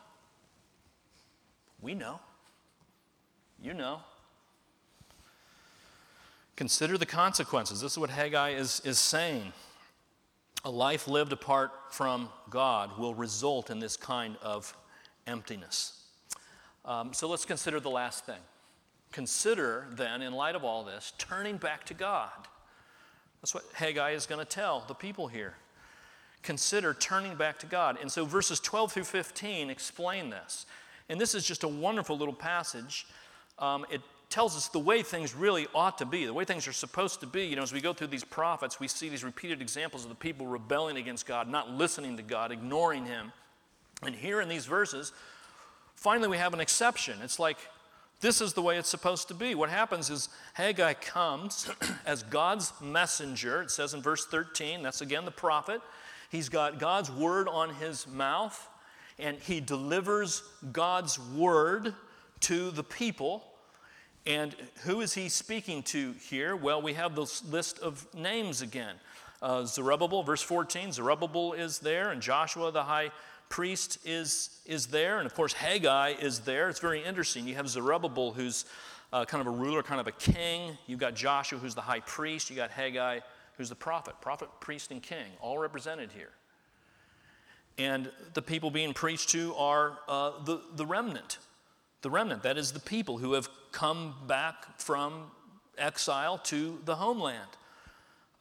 We 1.81 1.95
know. 1.95 2.21
You 3.61 3.75
know. 3.75 4.01
Consider 6.57 6.97
the 6.97 7.07
consequences. 7.07 7.81
This 7.81 7.93
is 7.93 7.99
what 7.99 8.11
Haggai 8.11 8.51
is, 8.51 8.81
is 8.85 8.99
saying. 8.99 9.53
A 10.65 10.71
life 10.71 11.07
lived 11.07 11.33
apart 11.33 11.71
from 11.91 12.29
God 12.51 12.99
will 12.99 13.15
result 13.15 13.71
in 13.71 13.79
this 13.79 13.97
kind 13.97 14.37
of 14.43 14.75
emptiness. 15.27 16.03
Um, 16.85 17.13
so 17.13 17.29
let's 17.29 17.45
consider 17.45 17.79
the 17.79 17.91
last 17.91 18.25
thing. 18.25 18.41
Consider 19.13 19.87
then, 19.93 20.23
in 20.23 20.33
light 20.33 20.55
of 20.55 20.65
all 20.65 20.83
this, 20.83 21.13
turning 21.19 21.57
back 21.57 21.85
to 21.87 21.95
God. 21.95 22.49
That's 23.41 23.55
what 23.55 23.65
Haggai 23.75 24.13
is 24.13 24.27
going 24.27 24.39
to 24.39 24.45
tell 24.45 24.85
the 24.89 24.95
people 24.95 25.29
here. 25.29 25.55
Consider 26.47 26.95
turning 26.95 27.35
back 27.35 27.59
to 27.59 27.67
God. 27.67 27.99
And 28.01 28.11
so 28.11 28.25
verses 28.25 28.61
12 28.61 28.93
through 28.93 29.05
15 29.05 29.69
explain 29.69 30.31
this. 30.31 30.65
And 31.09 31.21
this 31.21 31.35
is 31.35 31.45
just 31.45 31.65
a 31.65 31.69
wonderful 31.69 32.17
little 32.17 32.33
passage. 32.33 33.09
Um, 33.59 33.85
it 33.91 34.01
tells 34.31 34.57
us 34.57 34.69
the 34.69 34.79
way 34.79 35.03
things 35.03 35.35
really 35.35 35.67
ought 35.75 35.99
to 35.99 36.07
be, 36.07 36.25
the 36.25 36.33
way 36.33 36.45
things 36.45 36.69
are 36.69 36.73
supposed 36.73 37.19
to 37.19 37.27
be. 37.27 37.47
You 37.47 37.57
know, 37.57 37.63
as 37.63 37.73
we 37.73 37.81
go 37.81 37.93
through 37.93 38.07
these 38.07 38.23
prophets, 38.23 38.79
we 38.79 38.87
see 38.87 39.09
these 39.09 39.25
repeated 39.25 39.61
examples 39.61 40.05
of 40.05 40.09
the 40.09 40.15
people 40.15 40.47
rebelling 40.47 40.99
against 40.99 41.27
God, 41.27 41.49
not 41.49 41.73
listening 41.73 42.17
to 42.17 42.23
God, 42.23 42.53
ignoring 42.53 43.07
Him. 43.07 43.33
And 44.05 44.15
here 44.15 44.41
in 44.41 44.49
these 44.49 44.67
verses, 44.67 45.11
finally 45.97 46.29
we 46.29 46.37
have 46.37 46.55
an 46.55 46.61
exception. 46.61 47.19
It's 47.25 47.41
like, 47.41 47.59
this 48.21 48.41
is 48.41 48.53
the 48.53 48.63
way 48.63 48.79
it's 48.79 48.89
supposed 48.89 49.27
to 49.29 49.35
be. 49.35 49.57
What 49.57 49.69
happens 49.69 50.11
is 50.11 50.29
Haggai 50.53 50.95
comes 50.95 51.69
as 52.07 52.23
God's 52.23 52.73
messenger. 52.81 53.63
It 53.63 53.73
says 53.73 53.95
in 53.95 54.01
verse 54.01 54.27
13, 54.27 54.85
that's 54.85 55.01
again 55.01 55.25
the 55.25 55.33
prophet. 55.33 55.81
He's 56.31 56.49
got 56.49 56.79
God's 56.79 57.11
word 57.11 57.49
on 57.49 57.75
his 57.75 58.07
mouth, 58.07 58.69
and 59.19 59.39
he 59.39 59.61
delivers 59.61 60.43
God's 60.73 61.19
word 61.19 61.95
to 62.41 62.71
the 62.71 62.85
people. 62.85 63.45
And 64.27 64.55
who 64.83 65.01
is 65.01 65.15
he 65.15 65.29
speaking 65.29 65.83
to 65.85 66.13
here? 66.29 66.57
Well, 66.57 66.83
we 66.83 66.95
have 66.95 67.15
this 67.15 67.45
list 67.45 67.79
of 67.79 68.07
names 68.15 68.61
again. 68.61 68.97
Uh, 69.41 69.65
Zerubbabel, 69.65 70.23
verse 70.23 70.43
14, 70.43 70.93
Zerubbabel 70.93 71.53
is 71.53 71.79
there, 71.79 72.11
and 72.11 72.21
Joshua 72.21 72.73
the 72.73 72.83
high 72.83 73.11
priest 73.49 73.99
is, 74.05 74.61
is 74.67 74.87
there, 74.87 75.19
and 75.19 75.27
of 75.27 75.35
course 75.35 75.53
Haggai 75.53 76.15
is 76.21 76.41
there. 76.41 76.69
It's 76.69 76.81
very 76.81 77.05
interesting. 77.05 77.47
You 77.47 77.55
have 77.55 77.69
Zerubbabel, 77.69 78.33
who's 78.33 78.65
uh, 79.13 79.25
kind 79.25 79.41
of 79.41 79.47
a 79.47 79.57
ruler, 79.57 79.83
kind 79.83 80.01
of 80.01 80.07
a 80.07 80.13
king. 80.13 80.77
You've 80.87 80.99
got 80.99 81.15
Joshua, 81.15 81.59
who's 81.59 81.75
the 81.75 81.81
high 81.81 82.01
priest. 82.01 82.51
You've 82.51 82.57
got 82.57 82.71
Haggai, 82.71 83.21
who's 83.57 83.69
the 83.69 83.75
prophet. 83.75 84.15
Prophet, 84.21 84.49
priest, 84.61 84.91
and 84.91 85.03
king, 85.03 85.27
all 85.41 85.59
represented 85.59 86.11
here. 86.13 86.31
And 87.79 88.11
the 88.35 88.43
people 88.43 88.71
being 88.71 88.95
preached 88.95 89.31
to 89.31 89.55
are 89.57 89.99
uh, 90.09 90.33
the, 90.45 90.61
the 90.77 90.87
remnant 90.87 91.39
the 92.07 92.11
remnant. 92.11 92.45
That 92.45 92.57
is 92.57 92.71
the 92.71 92.79
people 92.79 93.19
who 93.19 93.33
have 93.33 93.49
come 93.73 94.15
back 94.29 94.79
from 94.79 95.25
exile 95.77 96.39
to 96.39 96.79
the 96.85 96.95
homeland. 96.95 97.49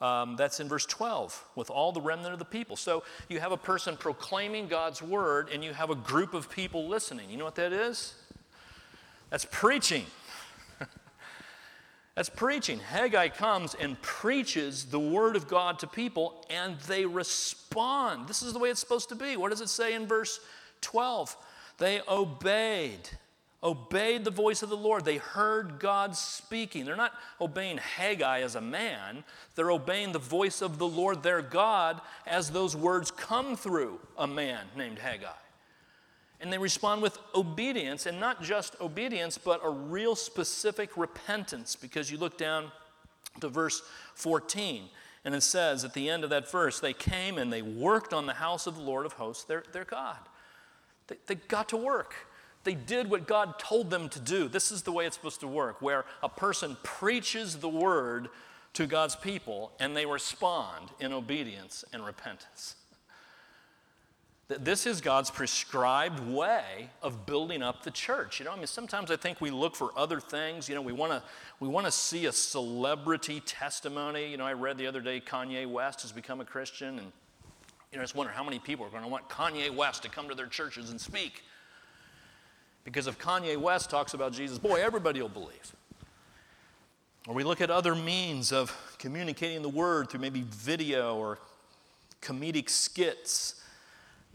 Um, 0.02 0.36
that's 0.36 0.60
in 0.60 0.68
verse 0.68 0.86
12, 0.86 1.44
with 1.56 1.72
all 1.72 1.92
the 1.92 2.00
remnant 2.00 2.32
of 2.32 2.38
the 2.38 2.46
people. 2.46 2.76
So 2.76 3.04
you 3.28 3.40
have 3.40 3.52
a 3.52 3.58
person 3.58 3.98
proclaiming 3.98 4.68
God's 4.68 5.02
word, 5.02 5.50
and 5.52 5.64
you 5.64 5.74
have 5.74 5.90
a 5.90 5.96
group 5.96 6.36
of 6.36 6.48
people 6.48 6.88
listening. 6.88 7.28
You 7.32 7.38
know 7.38 7.46
what 7.46 7.56
that 7.56 7.74
is? 7.74 8.14
That's 9.32 9.48
preaching. 9.50 10.06
That's 12.16 12.30
preaching. 12.30 12.80
Haggai 12.80 13.28
comes 13.30 13.76
and 13.76 14.02
preaches 14.02 14.86
the 14.86 15.00
word 15.00 15.36
of 15.36 15.50
God 15.50 15.80
to 15.80 15.88
people, 15.88 16.46
and 16.50 16.80
they 16.82 17.06
respond. 17.06 18.30
This 18.30 18.42
is 18.42 18.54
the 18.54 18.60
way 18.60 18.70
it's 18.70 18.80
supposed 18.80 19.10
to 19.10 19.16
be. 19.16 19.36
What 19.36 19.52
does 19.52 19.60
it 19.60 19.68
say 19.68 19.94
in 19.94 20.08
verse 20.08 20.40
12? 20.80 21.36
They 21.78 22.00
obeyed, 22.08 23.10
obeyed 23.62 24.24
the 24.24 24.32
voice 24.32 24.64
of 24.64 24.70
the 24.70 24.78
Lord. 24.78 25.04
They 25.04 25.18
heard 25.18 25.78
God 25.78 26.16
speaking. 26.16 26.86
They're 26.86 26.96
not 26.96 27.12
obeying 27.42 27.80
Haggai 27.80 28.40
as 28.42 28.56
a 28.56 28.62
man, 28.62 29.26
they're 29.56 29.72
obeying 29.72 30.14
the 30.14 30.20
voice 30.20 30.62
of 30.62 30.78
the 30.78 30.88
Lord 30.88 31.22
their 31.22 31.42
God 31.42 32.00
as 32.26 32.50
those 32.50 32.78
words 32.78 33.12
come 33.12 33.58
through 33.58 34.00
a 34.18 34.26
man 34.26 34.68
named 34.78 35.00
Haggai. 35.00 35.28
And 36.42 36.52
they 36.52 36.58
respond 36.58 37.02
with 37.02 37.18
obedience, 37.34 38.06
and 38.06 38.20
not 38.20 38.44
just 38.44 38.76
obedience, 38.82 39.38
but 39.38 39.62
a 39.64 39.70
real 39.70 40.16
specific 40.16 40.98
repentance. 40.98 41.76
Because 41.76 42.12
you 42.12 42.18
look 42.18 42.38
down 42.38 42.72
to 43.40 43.50
verse 43.50 43.82
14, 44.16 44.90
and 45.24 45.34
it 45.34 45.42
says 45.42 45.84
at 45.84 45.94
the 45.94 46.10
end 46.10 46.24
of 46.24 46.30
that 46.30 46.50
verse, 46.52 46.80
they 46.80 46.94
came 46.94 47.38
and 47.38 47.52
they 47.52 47.62
worked 47.62 48.14
on 48.14 48.26
the 48.26 48.34
house 48.34 48.68
of 48.68 48.76
the 48.76 48.82
Lord 48.82 49.06
of 49.06 49.14
hosts, 49.14 49.44
their, 49.46 49.64
their 49.72 49.86
God. 49.86 50.20
They, 51.08 51.18
they 51.28 51.36
got 51.36 51.70
to 51.70 51.78
work. 51.78 52.14
They 52.64 52.76
did 52.76 53.10
what 53.10 53.28
God 53.28 53.60
told 53.60 53.90
them 53.90 54.10
to 54.10 54.20
do. 54.20 54.48
This 54.48 54.72
is 54.72 54.82
the 54.82 54.92
way 54.92 55.06
it's 55.06 55.16
supposed 55.16 55.40
to 55.42 55.48
work, 55.48 55.82
where 55.82 56.06
a 56.22 56.30
person 56.30 56.78
preaches 56.84 57.58
the 57.58 57.70
word 57.70 58.30
to 58.74 58.88
God's 58.88 59.16
people 59.16 59.72
and 59.80 59.96
they 59.96 60.06
respond 60.06 60.90
in 61.00 61.14
obedience 61.14 61.86
and 61.94 62.06
repentance. 62.06 62.76
That 64.48 64.64
this 64.64 64.86
is 64.86 65.02
God's 65.02 65.32
prescribed 65.32 66.20
way 66.20 66.90
of 67.02 67.26
building 67.26 67.64
up 67.64 67.84
the 67.84 67.90
church. 67.90 68.40
You 68.40 68.46
know, 68.46 68.52
I 68.52 68.58
mean, 68.58 68.68
sometimes 68.68 69.10
I 69.10 69.16
think 69.16 69.42
we 69.42 69.50
look 69.50 69.76
for 69.76 69.90
other 69.98 70.20
things. 70.20 70.70
You 70.70 70.76
know, 70.76 70.84
we 70.84 70.94
want 70.94 71.12
to 71.12 71.24
we 71.60 71.68
want 71.68 71.88
to 71.88 71.92
see 71.92 72.28
a 72.28 72.32
celebrity 72.32 73.40
testimony. 73.40 74.30
You 74.30 74.38
know, 74.38 74.46
I 74.46 74.54
read 74.54 74.78
the 74.78 74.86
other 74.86 75.02
day 75.02 75.20
Kanye 75.20 75.66
West 75.66 76.04
has 76.04 76.12
become 76.12 76.42
a 76.42 76.46
Christian, 76.46 77.00
and 77.00 77.12
you 77.92 77.98
know, 77.98 78.02
I 78.02 78.04
just 78.04 78.14
wonder 78.14 78.32
how 78.32 78.44
many 78.44 78.60
people 78.60 78.86
are 78.86 78.90
going 78.90 79.02
to 79.02 79.10
want 79.10 79.28
Kanye 79.30 79.76
West 79.76 80.04
to 80.04 80.10
come 80.10 80.30
to 80.30 80.36
their 80.36 80.48
churches 80.48 80.92
and 80.92 81.02
speak. 81.02 81.44
Because 82.84 83.08
if 83.08 83.18
Kanye 83.18 83.58
West 83.58 83.90
talks 83.90 84.14
about 84.14 84.32
Jesus, 84.32 84.60
boy, 84.60 84.80
everybody 84.80 85.20
will 85.24 85.30
believe. 85.30 85.76
Or 87.28 87.34
we 87.34 87.44
look 87.44 87.62
at 87.62 87.72
other 87.72 87.96
means 87.96 88.52
of 88.52 88.96
communicating 89.00 89.64
the 89.64 89.70
word 89.70 90.12
through 90.12 90.20
maybe 90.20 90.44
video 90.48 91.18
or 91.18 91.40
comedic 92.22 92.70
skits 92.70 93.56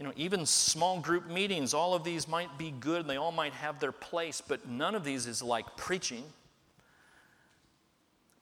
you 0.01 0.07
know, 0.07 0.13
even 0.15 0.47
small 0.47 0.99
group 0.99 1.29
meetings, 1.29 1.75
all 1.75 1.93
of 1.93 2.03
these 2.03 2.27
might 2.27 2.57
be 2.57 2.71
good 2.71 3.01
and 3.01 3.09
they 3.09 3.17
all 3.17 3.31
might 3.31 3.53
have 3.53 3.79
their 3.79 3.91
place, 3.91 4.41
but 4.41 4.67
none 4.67 4.95
of 4.95 5.03
these 5.03 5.27
is 5.27 5.43
like 5.43 5.77
preaching. 5.77 6.23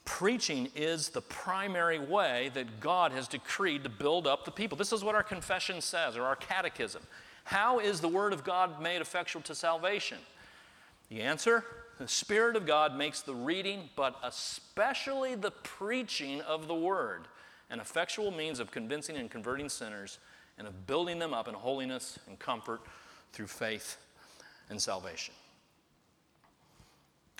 Preaching 0.05 0.69
is 0.73 1.09
the 1.09 1.19
primary 1.19 1.99
way 1.99 2.49
that 2.53 2.79
God 2.79 3.11
has 3.11 3.27
decreed 3.27 3.83
to 3.83 3.89
build 3.89 4.25
up 4.25 4.45
the 4.45 4.51
people. 4.51 4.77
This 4.77 4.93
is 4.93 5.03
what 5.03 5.15
our 5.15 5.21
confession 5.21 5.81
says, 5.81 6.15
or 6.15 6.23
our 6.23 6.37
catechism. 6.37 7.01
How 7.43 7.79
is 7.79 7.99
the 7.99 8.07
Word 8.07 8.31
of 8.31 8.45
God 8.45 8.81
made 8.81 9.01
effectual 9.01 9.41
to 9.41 9.53
salvation? 9.53 10.19
The 11.09 11.19
answer 11.19 11.65
the 11.97 12.07
Spirit 12.07 12.55
of 12.55 12.65
God 12.65 12.95
makes 12.95 13.21
the 13.21 13.35
reading, 13.35 13.89
but 13.97 14.15
especially 14.23 15.35
the 15.35 15.51
preaching 15.51 16.39
of 16.39 16.69
the 16.69 16.75
Word, 16.75 17.27
an 17.69 17.81
effectual 17.81 18.31
means 18.31 18.61
of 18.61 18.71
convincing 18.71 19.17
and 19.17 19.29
converting 19.29 19.67
sinners 19.67 20.19
and 20.59 20.67
of 20.67 20.85
building 20.85 21.17
them 21.17 21.33
up 21.33 21.47
in 21.47 21.55
holiness 21.55 22.19
and 22.27 22.37
comfort 22.37 22.81
through 23.33 23.47
faith 23.47 23.97
and 24.69 24.79
salvation. 24.79 25.33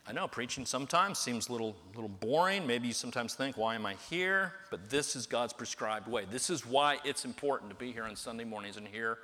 I 0.08 0.12
know 0.12 0.28
preaching 0.28 0.66
sometimes 0.66 1.20
seems 1.20 1.50
a 1.50 1.52
little, 1.52 1.76
little 1.94 2.10
boring. 2.10 2.66
Maybe 2.66 2.88
you 2.88 2.94
sometimes 2.94 3.36
think, 3.36 3.58
why 3.58 3.76
am 3.76 3.86
I 3.86 3.94
here? 4.10 4.54
But 4.72 4.90
this 4.90 5.16
is 5.16 5.28
God's 5.28 5.54
prescribed 5.54 6.08
way. 6.08 6.26
This 6.32 6.50
is 6.50 6.66
why 6.66 6.98
it's 7.04 7.26
important 7.26 7.70
to 7.70 7.76
be 7.76 7.92
here 7.92 8.06
on 8.06 8.16
Sunday 8.16 8.44
mornings 8.44 8.78
and 8.78 8.88
hear 8.88 9.20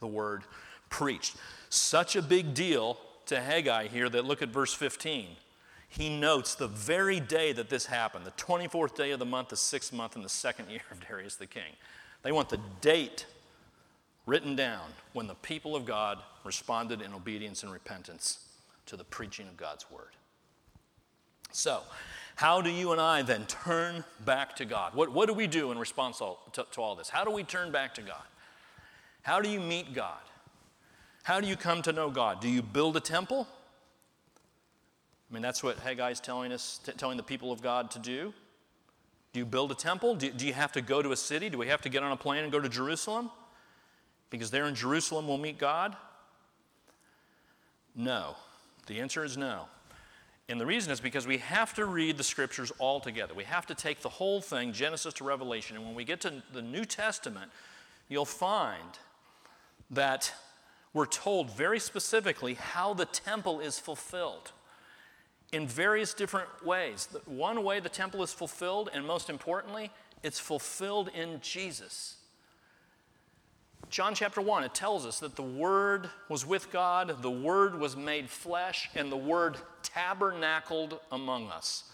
the 0.00 0.06
word 0.06 0.42
preached. 0.90 1.36
Such 1.70 2.16
a 2.16 2.22
big 2.22 2.52
deal 2.52 2.98
to 3.26 3.40
Haggai 3.40 3.86
here 3.86 4.10
that 4.10 4.26
look 4.26 4.42
at 4.42 4.50
verse 4.50 4.74
15. 4.74 5.28
He 5.88 6.18
notes 6.18 6.54
the 6.54 6.68
very 6.68 7.20
day 7.20 7.52
that 7.52 7.70
this 7.70 7.86
happened, 7.86 8.26
the 8.26 8.32
24th 8.32 8.94
day 8.94 9.12
of 9.12 9.18
the 9.18 9.24
month, 9.24 9.48
the 9.48 9.56
sixth 9.56 9.92
month, 9.92 10.16
in 10.16 10.22
the 10.22 10.28
second 10.28 10.68
year 10.68 10.82
of 10.90 11.00
Darius 11.00 11.36
the 11.36 11.46
king. 11.46 11.72
They 12.22 12.32
want 12.32 12.50
the 12.50 12.60
date 12.80 13.24
written 14.26 14.56
down 14.56 14.90
when 15.12 15.26
the 15.26 15.34
people 15.36 15.74
of 15.74 15.84
God 15.84 16.18
responded 16.44 17.00
in 17.00 17.14
obedience 17.14 17.62
and 17.62 17.72
repentance 17.72 18.40
to 18.86 18.96
the 18.96 19.04
preaching 19.04 19.48
of 19.48 19.56
God's 19.56 19.90
word. 19.90 20.10
So, 21.52 21.82
how 22.34 22.60
do 22.60 22.68
you 22.68 22.92
and 22.92 23.00
I 23.00 23.22
then 23.22 23.46
turn 23.46 24.04
back 24.24 24.56
to 24.56 24.64
God? 24.64 24.94
What, 24.94 25.10
what 25.10 25.26
do 25.26 25.32
we 25.32 25.46
do 25.46 25.72
in 25.72 25.78
response 25.78 26.18
to, 26.18 26.66
to 26.70 26.80
all 26.80 26.94
this? 26.94 27.08
How 27.08 27.24
do 27.24 27.30
we 27.30 27.44
turn 27.44 27.72
back 27.72 27.94
to 27.94 28.02
God? 28.02 28.24
How 29.22 29.40
do 29.40 29.48
you 29.48 29.60
meet 29.60 29.94
God? 29.94 30.20
How 31.22 31.40
do 31.40 31.48
you 31.48 31.56
come 31.56 31.82
to 31.82 31.92
know 31.92 32.10
God? 32.10 32.40
Do 32.40 32.48
you 32.48 32.62
build 32.62 32.96
a 32.96 33.00
temple? 33.00 33.48
I 35.30 35.34
mean, 35.34 35.42
that's 35.42 35.62
what 35.62 35.78
Haggai 35.78 36.10
is 36.10 36.20
telling 36.20 36.52
us, 36.52 36.78
t- 36.84 36.92
telling 36.92 37.16
the 37.16 37.22
people 37.22 37.52
of 37.52 37.62
God 37.62 37.90
to 37.92 37.98
do. 37.98 38.32
Do 39.32 39.40
you 39.40 39.46
build 39.46 39.72
a 39.72 39.74
temple? 39.74 40.14
Do, 40.14 40.30
do 40.30 40.46
you 40.46 40.52
have 40.52 40.72
to 40.72 40.80
go 40.80 41.02
to 41.02 41.12
a 41.12 41.16
city? 41.16 41.48
Do 41.48 41.58
we 41.58 41.68
have 41.68 41.80
to 41.82 41.88
get 41.88 42.02
on 42.02 42.12
a 42.12 42.16
plane 42.16 42.44
and 42.44 42.52
go 42.52 42.60
to 42.60 42.68
Jerusalem? 42.68 43.30
Because 44.30 44.50
there 44.50 44.66
in 44.66 44.74
Jerusalem 44.74 45.28
we'll 45.28 45.38
meet 45.38 45.58
God? 45.58 45.96
No. 47.94 48.36
The 48.86 49.00
answer 49.00 49.24
is 49.24 49.36
no. 49.36 49.66
And 50.48 50.60
the 50.60 50.66
reason 50.66 50.92
is 50.92 51.00
because 51.00 51.26
we 51.26 51.38
have 51.38 51.74
to 51.74 51.84
read 51.86 52.16
the 52.16 52.24
scriptures 52.24 52.70
all 52.78 53.00
together. 53.00 53.34
We 53.34 53.44
have 53.44 53.66
to 53.66 53.74
take 53.74 54.00
the 54.00 54.08
whole 54.08 54.40
thing, 54.40 54.72
Genesis 54.72 55.14
to 55.14 55.24
Revelation. 55.24 55.76
And 55.76 55.84
when 55.84 55.94
we 55.94 56.04
get 56.04 56.20
to 56.20 56.42
the 56.52 56.62
New 56.62 56.84
Testament, 56.84 57.50
you'll 58.08 58.24
find 58.24 58.98
that 59.90 60.32
we're 60.92 61.06
told 61.06 61.50
very 61.50 61.80
specifically 61.80 62.54
how 62.54 62.94
the 62.94 63.06
temple 63.06 63.60
is 63.60 63.78
fulfilled 63.78 64.52
in 65.52 65.66
various 65.66 66.14
different 66.14 66.48
ways. 66.64 67.08
One 67.26 67.64
way 67.64 67.80
the 67.80 67.88
temple 67.88 68.22
is 68.22 68.32
fulfilled, 68.32 68.88
and 68.92 69.04
most 69.04 69.28
importantly, 69.28 69.90
it's 70.22 70.38
fulfilled 70.38 71.10
in 71.14 71.40
Jesus. 71.40 72.16
John 73.88 74.14
chapter 74.14 74.40
1, 74.40 74.64
it 74.64 74.74
tells 74.74 75.06
us 75.06 75.20
that 75.20 75.36
the 75.36 75.42
Word 75.42 76.10
was 76.28 76.44
with 76.44 76.72
God, 76.72 77.22
the 77.22 77.30
Word 77.30 77.78
was 77.78 77.96
made 77.96 78.28
flesh, 78.28 78.90
and 78.94 79.10
the 79.10 79.16
Word 79.16 79.56
tabernacled 79.82 80.98
among 81.12 81.48
us. 81.48 81.84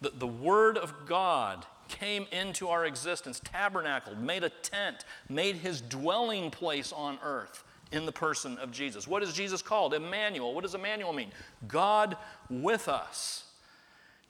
The, 0.00 0.10
the 0.10 0.26
Word 0.26 0.78
of 0.78 0.94
God 1.06 1.66
came 1.88 2.26
into 2.32 2.68
our 2.68 2.84
existence, 2.86 3.40
tabernacled, 3.44 4.20
made 4.20 4.44
a 4.44 4.50
tent, 4.50 5.04
made 5.28 5.56
his 5.56 5.80
dwelling 5.80 6.50
place 6.50 6.92
on 6.92 7.18
earth 7.22 7.64
in 7.92 8.06
the 8.06 8.12
person 8.12 8.58
of 8.58 8.70
Jesus. 8.70 9.08
What 9.08 9.22
is 9.22 9.32
Jesus 9.32 9.62
called? 9.62 9.94
Emmanuel. 9.94 10.54
What 10.54 10.62
does 10.62 10.74
Emmanuel 10.74 11.12
mean? 11.12 11.30
God 11.66 12.16
with 12.50 12.88
us. 12.88 13.44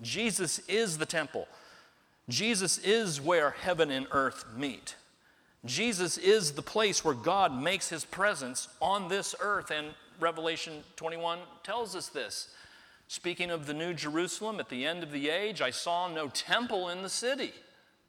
Jesus 0.01 0.61
is 0.69 0.99
the 0.99 1.07
temple. 1.07 1.49
Jesus 2.29 2.79
is 2.79 3.21
where 3.21 3.51
heaven 3.51 3.91
and 3.91 4.07
earth 4.13 4.45
meet. 4.57 4.95
Jesus 5.65 6.19
is 6.19 6.53
the 6.53 6.63
place 6.63 7.05
where 7.05 7.15
God 7.15 7.53
makes 7.53 7.89
his 7.89 8.05
presence 8.05 8.69
on 8.81 9.09
this 9.09 9.35
earth, 9.41 9.71
and 9.71 9.89
Revelation 10.21 10.85
21 10.97 11.41
tells 11.63 11.97
us 11.97 12.09
this. 12.09 12.55
Speaking 13.09 13.51
of 13.51 13.67
the 13.67 13.75
New 13.75 13.95
Jerusalem 13.95 14.61
at 14.61 14.69
the 14.69 14.85
end 14.85 15.03
of 15.03 15.11
the 15.11 15.31
age, 15.31 15.61
I 15.61 15.71
saw 15.71 16.09
no 16.09 16.29
temple 16.29 16.91
in 16.91 17.03
the 17.03 17.09
city. 17.09 17.53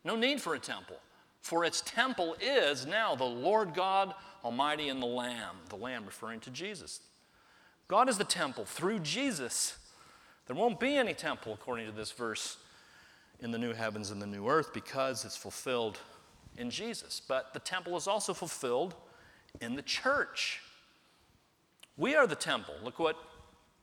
No 0.03 0.15
need 0.15 0.41
for 0.41 0.55
a 0.55 0.59
temple, 0.59 0.97
for 1.41 1.65
its 1.65 1.81
temple 1.81 2.35
is 2.41 2.85
now 2.85 3.15
the 3.15 3.23
Lord 3.23 3.73
God 3.73 4.13
Almighty 4.43 4.89
and 4.89 5.01
the 5.01 5.07
Lamb, 5.07 5.55
the 5.69 5.75
Lamb 5.75 6.05
referring 6.05 6.39
to 6.41 6.49
Jesus. 6.49 7.01
God 7.87 8.07
is 8.07 8.17
the 8.17 8.23
temple 8.23 8.65
through 8.65 8.99
Jesus. 8.99 9.77
There 10.47 10.55
won't 10.55 10.79
be 10.79 10.95
any 10.95 11.13
temple, 11.13 11.53
according 11.53 11.87
to 11.87 11.91
this 11.91 12.11
verse, 12.11 12.57
in 13.41 13.51
the 13.51 13.57
new 13.57 13.73
heavens 13.73 14.11
and 14.11 14.21
the 14.21 14.27
new 14.27 14.47
earth 14.47 14.73
because 14.73 15.25
it's 15.25 15.37
fulfilled 15.37 15.97
in 16.59 16.69
Jesus. 16.69 17.21
But 17.27 17.53
the 17.53 17.59
temple 17.59 17.97
is 17.97 18.07
also 18.07 18.33
fulfilled 18.33 18.93
in 19.61 19.75
the 19.75 19.81
church. 19.81 20.61
We 21.97 22.15
are 22.15 22.27
the 22.27 22.35
temple. 22.35 22.75
Look 22.83 22.99
what 22.99 23.17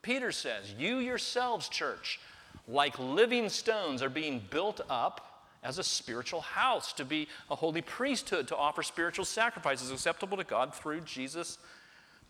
Peter 0.02 0.30
says. 0.30 0.72
You 0.78 0.98
yourselves, 0.98 1.68
church, 1.68 2.20
like 2.68 2.98
living 2.98 3.48
stones, 3.48 4.02
are 4.02 4.08
being 4.08 4.40
built 4.50 4.80
up 4.88 5.44
as 5.64 5.78
a 5.78 5.84
spiritual 5.84 6.42
house, 6.42 6.92
to 6.92 7.04
be 7.04 7.26
a 7.50 7.56
holy 7.56 7.82
priesthood, 7.82 8.46
to 8.48 8.56
offer 8.56 8.84
spiritual 8.84 9.24
sacrifices 9.24 9.90
acceptable 9.90 10.36
to 10.36 10.44
God 10.44 10.72
through 10.72 11.00
Jesus 11.00 11.58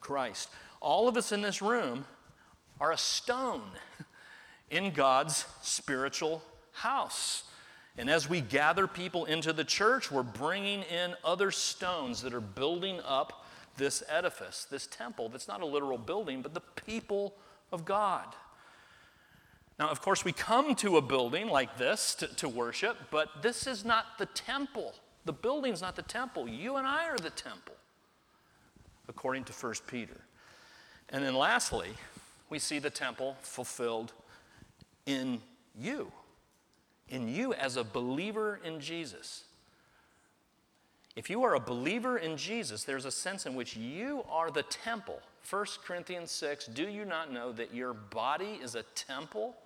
Christ. 0.01 0.49
All 0.81 1.07
of 1.07 1.17
us 1.17 1.33
in 1.33 1.43
this 1.43 1.61
room 1.61 2.07
are 2.81 2.93
a 2.93 2.97
stone 2.97 3.63
in 4.71 4.91
God's 4.93 5.45
spiritual 5.61 6.43
house. 6.73 7.45
And 7.99 8.11
as 8.11 8.29
we 8.29 8.41
gather 8.41 8.87
people 8.87 9.25
into 9.25 9.53
the 9.53 9.65
church, 9.65 10.11
we're 10.11 10.23
bringing 10.23 10.83
in 10.83 11.15
other 11.25 11.51
stones 11.51 12.21
that 12.23 12.35
are 12.35 12.41
building 12.41 13.01
up 13.07 13.47
this 13.77 14.03
edifice, 14.09 14.67
this 14.71 14.87
temple 14.87 15.29
that's 15.29 15.49
not 15.49 15.61
a 15.61 15.67
literal 15.67 15.99
building, 15.99 16.43
but 16.43 16.55
the 16.55 16.61
people 16.61 17.35
of 17.73 17.85
God. 17.85 18.27
Now, 19.79 19.89
of 19.89 20.01
course, 20.01 20.25
we 20.25 20.33
come 20.33 20.75
to 20.77 20.97
a 20.97 21.03
building 21.03 21.49
like 21.49 21.77
this 21.77 22.15
to, 22.17 22.27
to 22.37 22.49
worship, 22.49 22.97
but 23.11 23.43
this 23.43 23.67
is 23.67 23.85
not 23.85 24.19
the 24.19 24.27
temple. 24.27 24.95
The 25.27 25.33
building's 25.33 25.83
not 25.83 25.97
the 25.97 26.03
temple. 26.03 26.49
You 26.49 26.77
and 26.77 26.87
I 26.87 27.09
are 27.09 27.19
the 27.19 27.31
temple, 27.31 27.75
according 29.09 29.45
to 29.45 29.53
1 29.53 29.75
Peter. 29.87 30.21
And 31.11 31.23
then 31.23 31.35
lastly, 31.35 31.91
we 32.49 32.59
see 32.59 32.79
the 32.79 32.91
temple 32.91 33.37
fulfilled 33.43 34.13
in 35.05 35.43
you, 35.79 36.11
in 37.09 37.29
you 37.29 37.55
as 37.55 37.77
a 37.77 37.85
believer 37.85 38.61
in 38.65 38.81
Jesus. 38.81 39.45
If 41.15 41.31
you 41.31 41.45
are 41.45 41.55
a 41.55 41.61
believer 41.61 42.19
in 42.19 42.37
Jesus, 42.37 42.85
there's 42.85 43.07
a 43.07 43.11
sense 43.11 43.47
in 43.47 43.55
which 43.55 43.77
you 43.77 44.25
are 44.31 44.51
the 44.51 44.65
temple. 44.65 45.21
1 45.49 45.67
Corinthians 45.85 46.31
6 46.31 46.67
Do 46.67 46.89
you 46.89 47.05
not 47.05 47.33
know 47.33 47.53
that 47.53 47.75
your 47.75 47.95
body 47.95 48.61
is 48.63 48.75
a 48.75 48.83
temple 48.95 49.57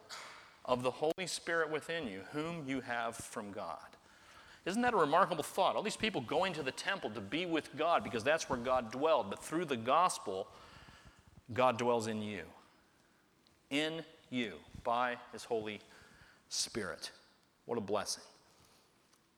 of 0.64 0.82
the 0.82 0.90
Holy 0.90 1.26
Spirit 1.26 1.70
within 1.70 2.06
you, 2.06 2.20
whom 2.32 2.64
you 2.68 2.80
have 2.82 3.16
from 3.16 3.50
God? 3.50 3.78
Isn't 4.66 4.82
that 4.82 4.94
a 4.94 4.96
remarkable 4.96 5.42
thought? 5.42 5.74
All 5.74 5.82
these 5.82 5.96
people 5.96 6.20
going 6.20 6.52
to 6.52 6.62
the 6.62 6.70
temple 6.70 7.10
to 7.10 7.20
be 7.20 7.46
with 7.46 7.76
God 7.76 8.04
because 8.04 8.22
that's 8.22 8.48
where 8.48 8.58
God 8.58 8.92
dwelled. 8.92 9.30
But 9.30 9.42
through 9.42 9.64
the 9.64 9.76
gospel, 9.76 10.46
God 11.52 11.78
dwells 11.78 12.06
in 12.06 12.22
you. 12.22 12.42
In 13.70 14.04
you 14.28 14.52
by 14.84 15.16
his 15.32 15.44
Holy 15.44 15.80
Spirit. 16.50 17.10
What 17.70 17.78
a 17.78 17.82
blessing. 17.82 18.24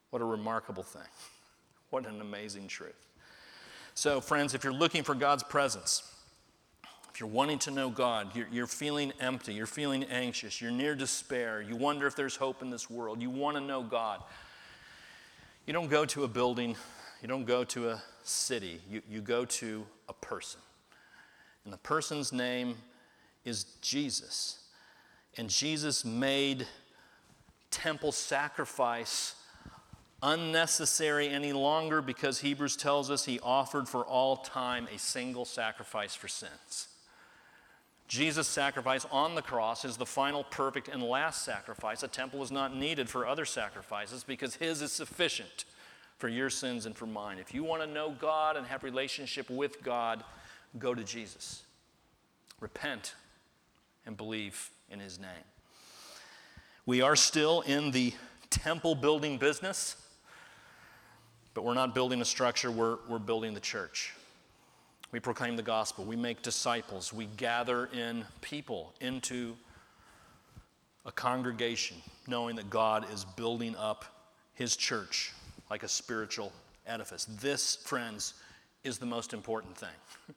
What 0.08 0.22
a 0.22 0.24
remarkable 0.24 0.82
thing. 0.82 1.02
What 1.90 2.06
an 2.06 2.22
amazing 2.22 2.68
truth. 2.68 3.06
So, 3.92 4.22
friends, 4.22 4.54
if 4.54 4.64
you're 4.64 4.72
looking 4.72 5.02
for 5.02 5.14
God's 5.14 5.42
presence, 5.42 6.10
if 7.12 7.20
you're 7.20 7.28
wanting 7.28 7.58
to 7.58 7.70
know 7.70 7.90
God, 7.90 8.34
you're, 8.34 8.48
you're, 8.50 8.66
feeling 8.66 9.12
empty, 9.20 9.52
you're 9.52 9.66
feeling 9.66 10.04
anxious, 10.04 10.62
you're 10.62 10.70
near 10.70 10.94
despair, 10.94 11.60
you 11.60 11.76
wonder 11.76 12.06
if 12.06 12.16
there's 12.16 12.36
hope 12.36 12.62
in 12.62 12.70
this 12.70 12.88
world, 12.88 13.20
you 13.20 13.28
want 13.28 13.58
to 13.58 13.60
know 13.60 13.82
God, 13.82 14.22
you 15.66 15.74
don't 15.74 15.90
go 15.90 16.06
to 16.06 16.24
a 16.24 16.28
building, 16.28 16.76
you 17.20 17.28
don't 17.28 17.44
go 17.44 17.62
to 17.64 17.90
a 17.90 18.02
city, 18.22 18.80
you, 18.90 19.02
you 19.10 19.20
go 19.20 19.44
to 19.44 19.84
a 20.08 20.14
person. 20.14 20.62
And 21.64 21.74
the 21.74 21.78
person's 21.78 22.32
name 22.32 22.76
is 23.44 23.64
Jesus. 23.82 24.60
And 25.36 25.50
Jesus 25.50 26.06
made 26.06 26.66
temple 27.72 28.12
sacrifice 28.12 29.34
unnecessary 30.22 31.28
any 31.28 31.52
longer 31.52 32.00
because 32.00 32.40
Hebrews 32.40 32.76
tells 32.76 33.10
us 33.10 33.24
he 33.24 33.40
offered 33.40 33.88
for 33.88 34.04
all 34.04 34.36
time 34.36 34.86
a 34.94 34.98
single 34.98 35.44
sacrifice 35.44 36.14
for 36.14 36.28
sins. 36.28 36.88
Jesus' 38.06 38.46
sacrifice 38.46 39.06
on 39.10 39.34
the 39.34 39.42
cross 39.42 39.84
is 39.84 39.96
the 39.96 40.06
final, 40.06 40.44
perfect, 40.44 40.88
and 40.88 41.02
last 41.02 41.44
sacrifice. 41.44 42.02
A 42.02 42.08
temple 42.08 42.42
is 42.42 42.52
not 42.52 42.76
needed 42.76 43.08
for 43.08 43.26
other 43.26 43.46
sacrifices 43.46 44.22
because 44.22 44.56
his 44.56 44.82
is 44.82 44.92
sufficient 44.92 45.64
for 46.18 46.28
your 46.28 46.50
sins 46.50 46.86
and 46.86 46.94
for 46.96 47.06
mine. 47.06 47.38
If 47.38 47.54
you 47.54 47.64
want 47.64 47.82
to 47.82 47.88
know 47.88 48.14
God 48.20 48.56
and 48.56 48.66
have 48.66 48.84
relationship 48.84 49.48
with 49.50 49.82
God, 49.82 50.22
go 50.78 50.94
to 50.94 51.02
Jesus. 51.02 51.62
Repent 52.60 53.14
and 54.06 54.16
believe 54.16 54.70
in 54.90 55.00
his 55.00 55.18
name. 55.18 55.51
We 56.86 57.00
are 57.00 57.16
still 57.16 57.60
in 57.62 57.90
the 57.90 58.12
temple 58.50 58.94
building 58.94 59.38
business. 59.38 59.96
But 61.54 61.64
we're 61.64 61.74
not 61.74 61.94
building 61.94 62.20
a 62.20 62.24
structure, 62.24 62.70
we're, 62.70 62.98
we're 63.08 63.18
building 63.18 63.54
the 63.54 63.60
church. 63.60 64.14
We 65.10 65.20
proclaim 65.20 65.56
the 65.56 65.62
gospel, 65.62 66.04
we 66.04 66.16
make 66.16 66.40
disciples, 66.40 67.12
we 67.12 67.26
gather 67.36 67.86
in 67.92 68.24
people 68.40 68.94
into 69.00 69.54
a 71.04 71.12
congregation, 71.12 71.98
knowing 72.26 72.56
that 72.56 72.70
God 72.70 73.06
is 73.12 73.24
building 73.24 73.76
up 73.76 74.06
his 74.54 74.76
church 74.76 75.32
like 75.68 75.82
a 75.82 75.88
spiritual 75.88 76.52
edifice. 76.86 77.26
This, 77.40 77.76
friends, 77.76 78.34
is 78.84 78.98
the 78.98 79.06
most 79.06 79.34
important 79.34 79.76
thing. 79.76 79.88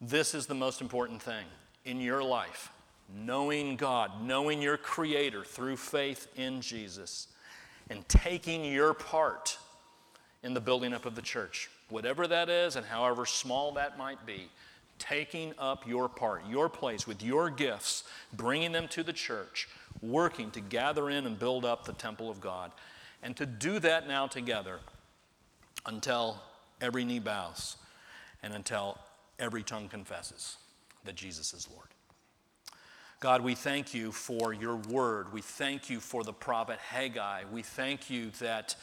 this 0.00 0.34
is 0.34 0.46
the 0.46 0.54
most 0.54 0.80
important 0.80 1.20
thing 1.20 1.44
in 1.84 2.00
your 2.00 2.22
life. 2.22 2.70
Knowing 3.14 3.76
God, 3.76 4.22
knowing 4.22 4.60
your 4.60 4.76
Creator 4.76 5.44
through 5.44 5.76
faith 5.76 6.28
in 6.36 6.60
Jesus, 6.60 7.28
and 7.90 8.06
taking 8.08 8.64
your 8.64 8.92
part 8.92 9.58
in 10.42 10.54
the 10.54 10.60
building 10.60 10.92
up 10.92 11.06
of 11.06 11.14
the 11.14 11.22
church. 11.22 11.70
Whatever 11.88 12.26
that 12.26 12.48
is, 12.48 12.76
and 12.76 12.84
however 12.84 13.24
small 13.24 13.72
that 13.72 13.96
might 13.96 14.24
be, 14.26 14.48
taking 14.98 15.54
up 15.58 15.86
your 15.86 16.08
part, 16.08 16.42
your 16.48 16.68
place 16.68 17.06
with 17.06 17.22
your 17.22 17.50
gifts, 17.50 18.04
bringing 18.34 18.72
them 18.72 18.88
to 18.88 19.02
the 19.02 19.12
church, 19.12 19.68
working 20.02 20.50
to 20.50 20.60
gather 20.60 21.08
in 21.08 21.26
and 21.26 21.38
build 21.38 21.64
up 21.64 21.84
the 21.84 21.92
temple 21.94 22.30
of 22.30 22.40
God, 22.40 22.72
and 23.22 23.36
to 23.36 23.46
do 23.46 23.78
that 23.78 24.06
now 24.06 24.26
together 24.26 24.80
until 25.86 26.42
every 26.80 27.04
knee 27.04 27.18
bows 27.18 27.76
and 28.42 28.52
until 28.52 28.98
every 29.38 29.62
tongue 29.62 29.88
confesses 29.88 30.56
that 31.04 31.14
Jesus 31.14 31.52
is 31.54 31.68
Lord. 31.72 31.88
God, 33.20 33.42
we 33.42 33.56
thank 33.56 33.94
you 33.94 34.12
for 34.12 34.52
your 34.52 34.76
word. 34.76 35.32
We 35.32 35.40
thank 35.40 35.90
you 35.90 35.98
for 35.98 36.22
the 36.22 36.32
prophet 36.32 36.78
Haggai. 36.78 37.44
We 37.50 37.62
thank 37.62 38.08
you 38.08 38.30
that 38.38 38.76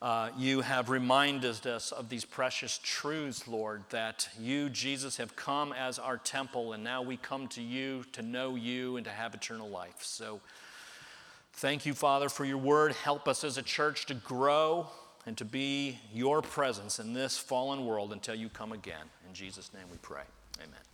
uh, 0.00 0.28
you 0.38 0.60
have 0.60 0.88
reminded 0.88 1.66
us 1.66 1.90
of 1.90 2.08
these 2.08 2.24
precious 2.24 2.78
truths, 2.80 3.48
Lord, 3.48 3.82
that 3.90 4.28
you, 4.38 4.68
Jesus, 4.68 5.16
have 5.16 5.34
come 5.34 5.72
as 5.72 5.98
our 5.98 6.16
temple, 6.16 6.74
and 6.74 6.84
now 6.84 7.02
we 7.02 7.16
come 7.16 7.48
to 7.48 7.62
you 7.62 8.04
to 8.12 8.22
know 8.22 8.54
you 8.54 8.98
and 8.98 9.04
to 9.04 9.10
have 9.10 9.34
eternal 9.34 9.68
life. 9.68 9.96
So 10.00 10.40
thank 11.54 11.84
you, 11.86 11.94
Father, 11.94 12.28
for 12.28 12.44
your 12.44 12.58
word. 12.58 12.92
Help 12.92 13.26
us 13.26 13.42
as 13.42 13.58
a 13.58 13.62
church 13.62 14.06
to 14.06 14.14
grow 14.14 14.86
and 15.26 15.36
to 15.38 15.44
be 15.44 15.98
your 16.12 16.40
presence 16.40 17.00
in 17.00 17.14
this 17.14 17.36
fallen 17.36 17.84
world 17.84 18.12
until 18.12 18.36
you 18.36 18.48
come 18.48 18.70
again. 18.70 19.06
In 19.26 19.34
Jesus' 19.34 19.72
name 19.74 19.86
we 19.90 19.98
pray. 19.98 20.22
Amen. 20.58 20.85